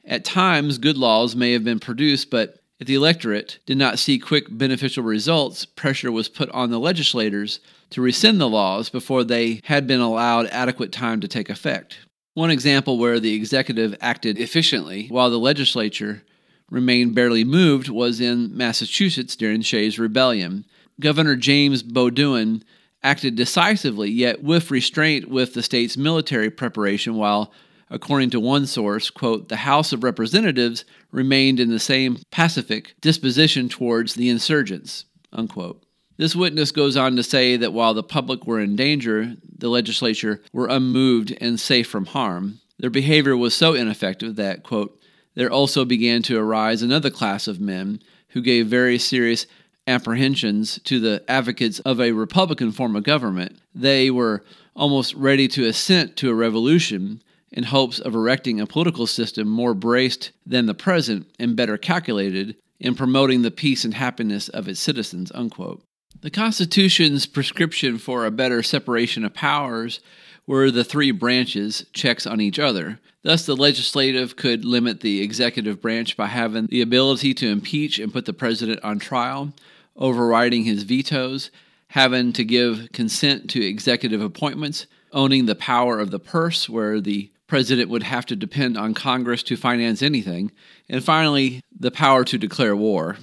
At 0.06 0.24
times, 0.24 0.78
good 0.78 0.98
laws 0.98 1.36
may 1.36 1.54
have 1.54 1.64
been 1.64 1.80
produced, 1.80 2.30
but 2.30 2.60
if 2.80 2.86
the 2.86 2.96
electorate 2.96 3.58
did 3.66 3.78
not 3.78 3.98
see 3.98 4.20
quick 4.20 4.46
beneficial 4.50 5.04
results, 5.04 5.66
pressure 5.66 6.12
was 6.12 6.30
put 6.30 6.50
on 6.52 6.70
the 6.70 6.80
legislators 6.80 7.60
to 7.90 8.02
rescind 8.02 8.40
the 8.40 8.48
laws 8.48 8.90
before 8.90 9.24
they 9.24 9.62
had 9.64 9.88
been 9.88 10.00
allowed 10.00 10.46
adequate 10.48 10.92
time 10.92 11.20
to 11.22 11.28
take 11.28 11.50
effect. 11.50 11.98
One 12.36 12.52
example 12.52 13.00
where 13.00 13.20
the 13.20 13.34
executive 13.34 13.98
acted 14.00 14.38
efficiently 14.38 15.08
while 15.08 15.32
the 15.32 15.40
legislature 15.40 16.22
remained 16.70 17.16
barely 17.16 17.44
moved 17.44 17.90
was 17.90 18.22
in 18.22 18.56
Massachusetts 18.56 19.36
during 19.36 19.62
Shays' 19.62 20.00
Rebellion. 20.00 20.66
Governor 21.00 21.36
James 21.36 21.82
Bowdoin 21.84 22.64
acted 23.02 23.36
decisively, 23.36 24.10
yet 24.10 24.44
with 24.44 24.72
restraint 24.72 25.30
with 25.30 25.54
the 25.54 25.64
state's 25.64 25.96
military 25.96 26.50
preparation, 26.50 27.16
while, 27.16 27.52
according 27.90 28.30
to 28.32 28.40
one 28.40 28.66
source, 28.66 29.10
quote, 29.10 29.50
the 29.50 29.56
House 29.56 29.94
of 29.94 30.04
Representatives 30.04 30.84
remained 31.12 31.60
in 31.60 31.70
the 31.70 31.80
same 31.80 32.18
pacific 32.32 32.94
disposition 33.02 33.70
towards 33.70 34.16
the 34.16 34.30
insurgents. 34.30 35.06
Unquote. 35.32 35.84
This 36.18 36.36
witness 36.36 36.74
goes 36.74 36.98
on 36.98 37.16
to 37.16 37.24
say 37.24 37.56
that 37.56 37.72
while 37.72 37.94
the 37.94 38.04
public 38.04 38.46
were 38.46 38.60
in 38.60 38.76
danger, 38.76 39.38
the 39.58 39.70
legislature 39.70 40.42
were 40.52 40.68
unmoved 40.68 41.34
and 41.40 41.58
safe 41.58 41.88
from 41.88 42.08
harm. 42.08 42.60
Their 42.78 42.90
behavior 42.90 43.38
was 43.38 43.54
so 43.54 43.74
ineffective 43.74 44.36
that, 44.36 44.64
quote, 44.64 44.99
there 45.40 45.50
also 45.50 45.86
began 45.86 46.22
to 46.22 46.38
arise 46.38 46.82
another 46.82 47.10
class 47.10 47.48
of 47.48 47.62
men 47.62 48.02
who 48.32 48.42
gave 48.42 48.68
very 48.68 49.00
serious 49.00 49.48
apprehensions 49.88 50.82
to 50.84 51.00
the 51.00 51.24
advocates 51.30 51.80
of 51.80 52.02
a 52.02 52.12
Republican 52.12 52.74
form 52.74 52.94
of 52.94 53.04
government. 53.04 53.58
They 53.74 54.12
were 54.12 54.44
almost 54.76 55.14
ready 55.14 55.48
to 55.48 55.66
assent 55.66 56.18
to 56.18 56.30
a 56.30 56.34
revolution 56.34 57.24
in 57.54 57.64
hopes 57.64 58.00
of 58.00 58.16
erecting 58.16 58.60
a 58.60 58.68
political 58.68 59.08
system 59.08 59.48
more 59.48 59.74
braced 59.74 60.32
than 60.46 60.66
the 60.66 60.74
present 60.74 61.26
and 61.40 61.56
better 61.56 61.78
calculated 61.78 62.58
in 62.82 62.94
promoting 62.94 63.42
the 63.42 63.50
peace 63.50 63.86
and 63.86 63.94
happiness 63.94 64.50
of 64.50 64.68
its 64.68 64.82
citizens. 64.82 65.32
Unquote. 65.34 65.82
The 66.20 66.30
Constitution's 66.30 67.26
prescription 67.26 67.98
for 67.98 68.26
a 68.26 68.32
better 68.32 68.62
separation 68.62 69.24
of 69.24 69.34
powers 69.34 70.02
were 70.50 70.72
the 70.72 70.84
three 70.84 71.12
branches, 71.12 71.86
checks 71.94 72.26
on 72.26 72.42
each 72.42 72.58
other. 72.58 73.00
Thus, 73.22 73.46
the 73.46 73.56
legislative 73.56 74.36
could 74.36 74.66
limit 74.66 75.02
the 75.02 75.22
executive 75.22 75.80
branch 75.80 76.18
by 76.18 76.26
having 76.26 76.66
the 76.66 76.82
ability 76.82 77.36
to 77.36 77.48
impeach 77.48 78.00
and 78.00 78.12
put 78.12 78.26
the 78.26 78.34
president 78.34 78.84
on 78.84 78.98
trial, 78.98 79.54
overriding 79.96 80.64
his 80.64 80.82
vetoes, 80.82 81.52
having 81.90 82.34
to 82.34 82.44
give 82.44 82.88
consent 82.94 83.48
to 83.52 83.64
executive 83.64 84.22
appointments, 84.22 84.88
owning 85.14 85.46
the 85.46 85.54
power 85.54 86.00
of 86.00 86.10
the 86.10 86.18
purse, 86.18 86.68
where 86.68 87.00
the 87.00 87.32
president 87.46 87.92
would 87.92 88.02
have 88.02 88.26
to 88.26 88.36
depend 88.36 88.76
on 88.76 88.96
Congress 88.96 89.44
to 89.44 89.56
finance 89.56 90.02
anything, 90.02 90.52
and 90.90 91.04
finally, 91.04 91.62
the 91.80 91.92
power 91.92 92.24
to 92.24 92.40
declare 92.40 92.76
war. 92.76 93.18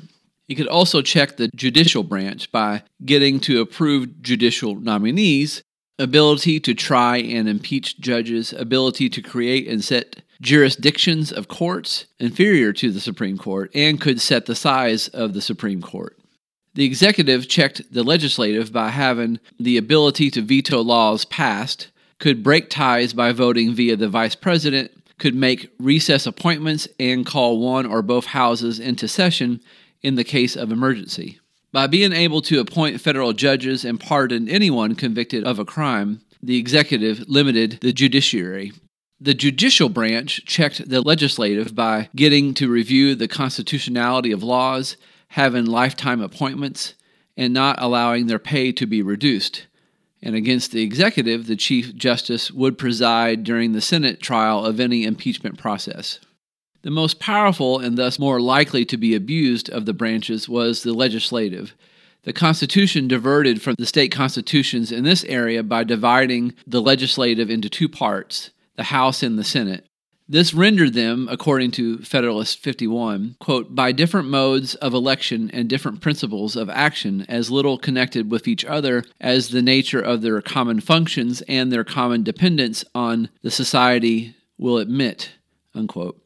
He 0.46 0.54
could 0.54 0.68
also 0.68 1.02
check 1.02 1.36
the 1.36 1.48
judicial 1.56 2.04
branch 2.04 2.52
by 2.52 2.84
getting 3.04 3.40
to 3.40 3.60
approve 3.60 4.22
judicial 4.22 4.76
nominees, 4.76 5.64
ability 5.98 6.60
to 6.60 6.74
try 6.74 7.18
and 7.18 7.48
impeach 7.48 7.98
judges, 7.98 8.52
ability 8.52 9.08
to 9.08 9.22
create 9.22 9.66
and 9.66 9.82
set 9.82 10.22
jurisdictions 10.40 11.32
of 11.32 11.48
courts 11.48 12.06
inferior 12.18 12.72
to 12.72 12.90
the 12.90 13.00
Supreme 13.00 13.38
Court, 13.38 13.70
and 13.74 14.00
could 14.00 14.20
set 14.20 14.46
the 14.46 14.54
size 14.54 15.08
of 15.08 15.32
the 15.32 15.40
Supreme 15.40 15.80
Court. 15.80 16.18
The 16.74 16.84
executive 16.84 17.48
checked 17.48 17.90
the 17.90 18.02
legislative 18.02 18.70
by 18.70 18.90
having 18.90 19.40
the 19.58 19.78
ability 19.78 20.30
to 20.32 20.42
veto 20.42 20.82
laws 20.82 21.24
passed, 21.24 21.88
could 22.18 22.42
break 22.42 22.68
ties 22.68 23.14
by 23.14 23.32
voting 23.32 23.74
via 23.74 23.96
the 23.96 24.08
vice 24.08 24.34
president, 24.34 24.90
could 25.18 25.34
make 25.34 25.72
recess 25.78 26.26
appointments, 26.26 26.86
and 27.00 27.24
call 27.24 27.58
one 27.58 27.86
or 27.86 28.02
both 28.02 28.26
houses 28.26 28.78
into 28.78 29.08
session 29.08 29.60
in 30.02 30.16
the 30.16 30.24
case 30.24 30.54
of 30.54 30.70
emergency. 30.70 31.40
By 31.72 31.86
being 31.86 32.12
able 32.12 32.40
to 32.42 32.60
appoint 32.60 33.00
federal 33.00 33.32
judges 33.32 33.84
and 33.84 34.00
pardon 34.00 34.48
anyone 34.48 34.94
convicted 34.94 35.44
of 35.44 35.58
a 35.58 35.64
crime, 35.64 36.20
the 36.42 36.56
executive 36.56 37.24
limited 37.28 37.78
the 37.80 37.92
judiciary. 37.92 38.72
The 39.20 39.34
judicial 39.34 39.88
branch 39.88 40.44
checked 40.44 40.88
the 40.88 41.00
legislative 41.00 41.74
by 41.74 42.08
getting 42.14 42.54
to 42.54 42.68
review 42.68 43.14
the 43.14 43.28
constitutionality 43.28 44.30
of 44.30 44.42
laws 44.42 44.96
having 45.28 45.66
lifetime 45.66 46.20
appointments 46.20 46.94
and 47.36 47.52
not 47.52 47.80
allowing 47.80 48.26
their 48.26 48.38
pay 48.38 48.72
to 48.72 48.86
be 48.86 49.02
reduced. 49.02 49.66
And 50.22 50.34
against 50.34 50.72
the 50.72 50.82
executive, 50.82 51.46
the 51.46 51.56
Chief 51.56 51.94
Justice 51.94 52.50
would 52.50 52.78
preside 52.78 53.44
during 53.44 53.72
the 53.72 53.80
Senate 53.80 54.20
trial 54.20 54.64
of 54.64 54.80
any 54.80 55.04
impeachment 55.04 55.58
process. 55.58 56.20
The 56.86 56.92
most 56.92 57.18
powerful 57.18 57.80
and 57.80 57.98
thus 57.98 58.16
more 58.16 58.40
likely 58.40 58.84
to 58.84 58.96
be 58.96 59.16
abused 59.16 59.68
of 59.68 59.86
the 59.86 59.92
branches 59.92 60.48
was 60.48 60.84
the 60.84 60.92
legislative. 60.92 61.74
The 62.22 62.32
Constitution 62.32 63.08
diverted 63.08 63.60
from 63.60 63.74
the 63.76 63.86
state 63.86 64.12
constitutions 64.12 64.92
in 64.92 65.02
this 65.02 65.24
area 65.24 65.64
by 65.64 65.82
dividing 65.82 66.54
the 66.64 66.80
legislative 66.80 67.50
into 67.50 67.68
two 67.68 67.88
parts 67.88 68.52
the 68.76 68.84
House 68.84 69.24
and 69.24 69.36
the 69.36 69.42
Senate. 69.42 69.84
This 70.28 70.54
rendered 70.54 70.94
them, 70.94 71.26
according 71.28 71.72
to 71.72 71.98
Federalist 71.98 72.60
51, 72.60 73.34
quote, 73.40 73.74
by 73.74 73.90
different 73.90 74.28
modes 74.28 74.76
of 74.76 74.94
election 74.94 75.50
and 75.52 75.68
different 75.68 76.00
principles 76.00 76.54
of 76.54 76.70
action, 76.70 77.26
as 77.28 77.50
little 77.50 77.78
connected 77.78 78.30
with 78.30 78.46
each 78.46 78.64
other 78.64 79.02
as 79.20 79.48
the 79.48 79.60
nature 79.60 80.00
of 80.00 80.22
their 80.22 80.40
common 80.40 80.78
functions 80.78 81.42
and 81.48 81.72
their 81.72 81.82
common 81.82 82.22
dependence 82.22 82.84
on 82.94 83.28
the 83.42 83.50
society 83.50 84.36
will 84.56 84.78
admit, 84.78 85.32
unquote. 85.74 86.22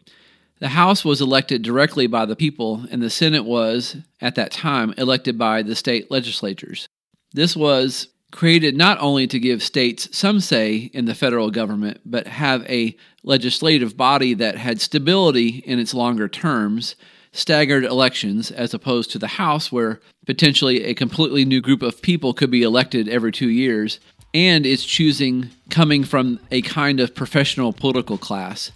The 0.60 0.68
House 0.68 1.06
was 1.06 1.22
elected 1.22 1.62
directly 1.62 2.06
by 2.06 2.26
the 2.26 2.36
people, 2.36 2.84
and 2.90 3.02
the 3.02 3.08
Senate 3.08 3.46
was, 3.46 3.96
at 4.20 4.34
that 4.34 4.52
time, 4.52 4.92
elected 4.98 5.38
by 5.38 5.62
the 5.62 5.74
state 5.74 6.10
legislatures. 6.10 6.86
This 7.32 7.56
was 7.56 8.08
created 8.30 8.76
not 8.76 8.98
only 9.00 9.26
to 9.26 9.40
give 9.40 9.62
states 9.62 10.14
some 10.16 10.38
say 10.38 10.90
in 10.92 11.06
the 11.06 11.14
federal 11.14 11.50
government, 11.50 12.00
but 12.04 12.26
have 12.26 12.62
a 12.68 12.94
legislative 13.22 13.96
body 13.96 14.34
that 14.34 14.56
had 14.56 14.82
stability 14.82 15.62
in 15.66 15.78
its 15.78 15.94
longer 15.94 16.28
terms, 16.28 16.94
staggered 17.32 17.84
elections, 17.84 18.50
as 18.50 18.74
opposed 18.74 19.10
to 19.10 19.18
the 19.18 19.28
House, 19.28 19.72
where 19.72 19.98
potentially 20.26 20.84
a 20.84 20.94
completely 20.94 21.46
new 21.46 21.62
group 21.62 21.80
of 21.80 22.02
people 22.02 22.34
could 22.34 22.50
be 22.50 22.62
elected 22.62 23.08
every 23.08 23.32
two 23.32 23.48
years, 23.48 23.98
and 24.34 24.66
its 24.66 24.84
choosing 24.84 25.50
coming 25.70 26.04
from 26.04 26.38
a 26.50 26.60
kind 26.62 27.00
of 27.00 27.14
professional 27.14 27.72
political 27.72 28.18
class. 28.18 28.70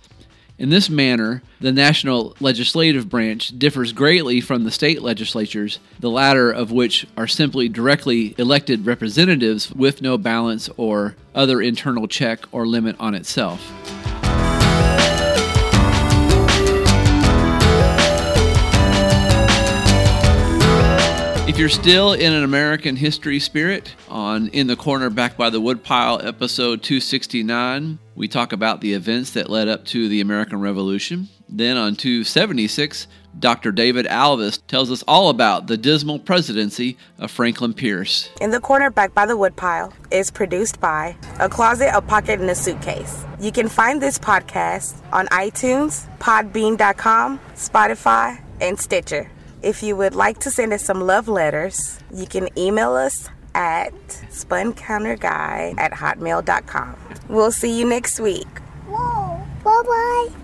In 0.56 0.70
this 0.70 0.88
manner, 0.88 1.42
the 1.60 1.72
national 1.72 2.36
legislative 2.38 3.08
branch 3.08 3.58
differs 3.58 3.92
greatly 3.92 4.40
from 4.40 4.62
the 4.62 4.70
state 4.70 5.02
legislatures, 5.02 5.80
the 5.98 6.10
latter 6.10 6.50
of 6.50 6.70
which 6.70 7.08
are 7.16 7.26
simply 7.26 7.68
directly 7.68 8.36
elected 8.38 8.86
representatives 8.86 9.72
with 9.72 10.00
no 10.00 10.16
balance 10.16 10.70
or 10.76 11.16
other 11.34 11.60
internal 11.60 12.06
check 12.06 12.44
or 12.52 12.68
limit 12.68 12.94
on 13.00 13.16
itself. 13.16 13.93
If 21.54 21.60
you're 21.60 21.68
still 21.68 22.14
in 22.14 22.32
an 22.32 22.42
American 22.42 22.96
history 22.96 23.38
spirit, 23.38 23.94
on 24.08 24.48
In 24.48 24.66
the 24.66 24.74
Corner 24.74 25.08
Back 25.08 25.36
by 25.36 25.50
the 25.50 25.60
Woodpile, 25.60 26.20
episode 26.26 26.82
269, 26.82 28.00
we 28.16 28.26
talk 28.26 28.52
about 28.52 28.80
the 28.80 28.92
events 28.92 29.30
that 29.34 29.48
led 29.48 29.68
up 29.68 29.84
to 29.84 30.08
the 30.08 30.20
American 30.20 30.60
Revolution. 30.60 31.28
Then 31.48 31.76
on 31.76 31.94
276, 31.94 33.06
Dr. 33.38 33.70
David 33.70 34.04
Alvis 34.06 34.66
tells 34.66 34.90
us 34.90 35.04
all 35.06 35.28
about 35.28 35.68
the 35.68 35.76
dismal 35.76 36.18
presidency 36.18 36.98
of 37.20 37.30
Franklin 37.30 37.72
Pierce. 37.72 38.30
In 38.40 38.50
the 38.50 38.58
Corner 38.58 38.90
Back 38.90 39.14
by 39.14 39.24
the 39.24 39.36
Woodpile 39.36 39.92
is 40.10 40.32
produced 40.32 40.80
by 40.80 41.14
A 41.38 41.48
Closet, 41.48 41.90
a 41.94 42.00
Pocket, 42.00 42.40
and 42.40 42.50
a 42.50 42.54
Suitcase. 42.56 43.24
You 43.38 43.52
can 43.52 43.68
find 43.68 44.02
this 44.02 44.18
podcast 44.18 45.00
on 45.12 45.28
iTunes, 45.28 46.08
Podbean.com, 46.18 47.38
Spotify, 47.54 48.42
and 48.60 48.76
Stitcher. 48.76 49.30
If 49.64 49.82
you 49.82 49.96
would 49.96 50.14
like 50.14 50.40
to 50.40 50.50
send 50.50 50.74
us 50.74 50.84
some 50.84 51.00
love 51.00 51.26
letters, 51.26 51.98
you 52.12 52.26
can 52.26 52.50
email 52.58 52.92
us 52.92 53.30
at 53.54 53.94
spuncounterguy 54.28 55.78
at 55.78 55.92
hotmail.com. 55.92 56.96
We'll 57.30 57.50
see 57.50 57.78
you 57.78 57.88
next 57.88 58.20
week. 58.20 58.58
Whoa, 58.86 59.42
bye 59.64 59.82
bye. 59.86 60.43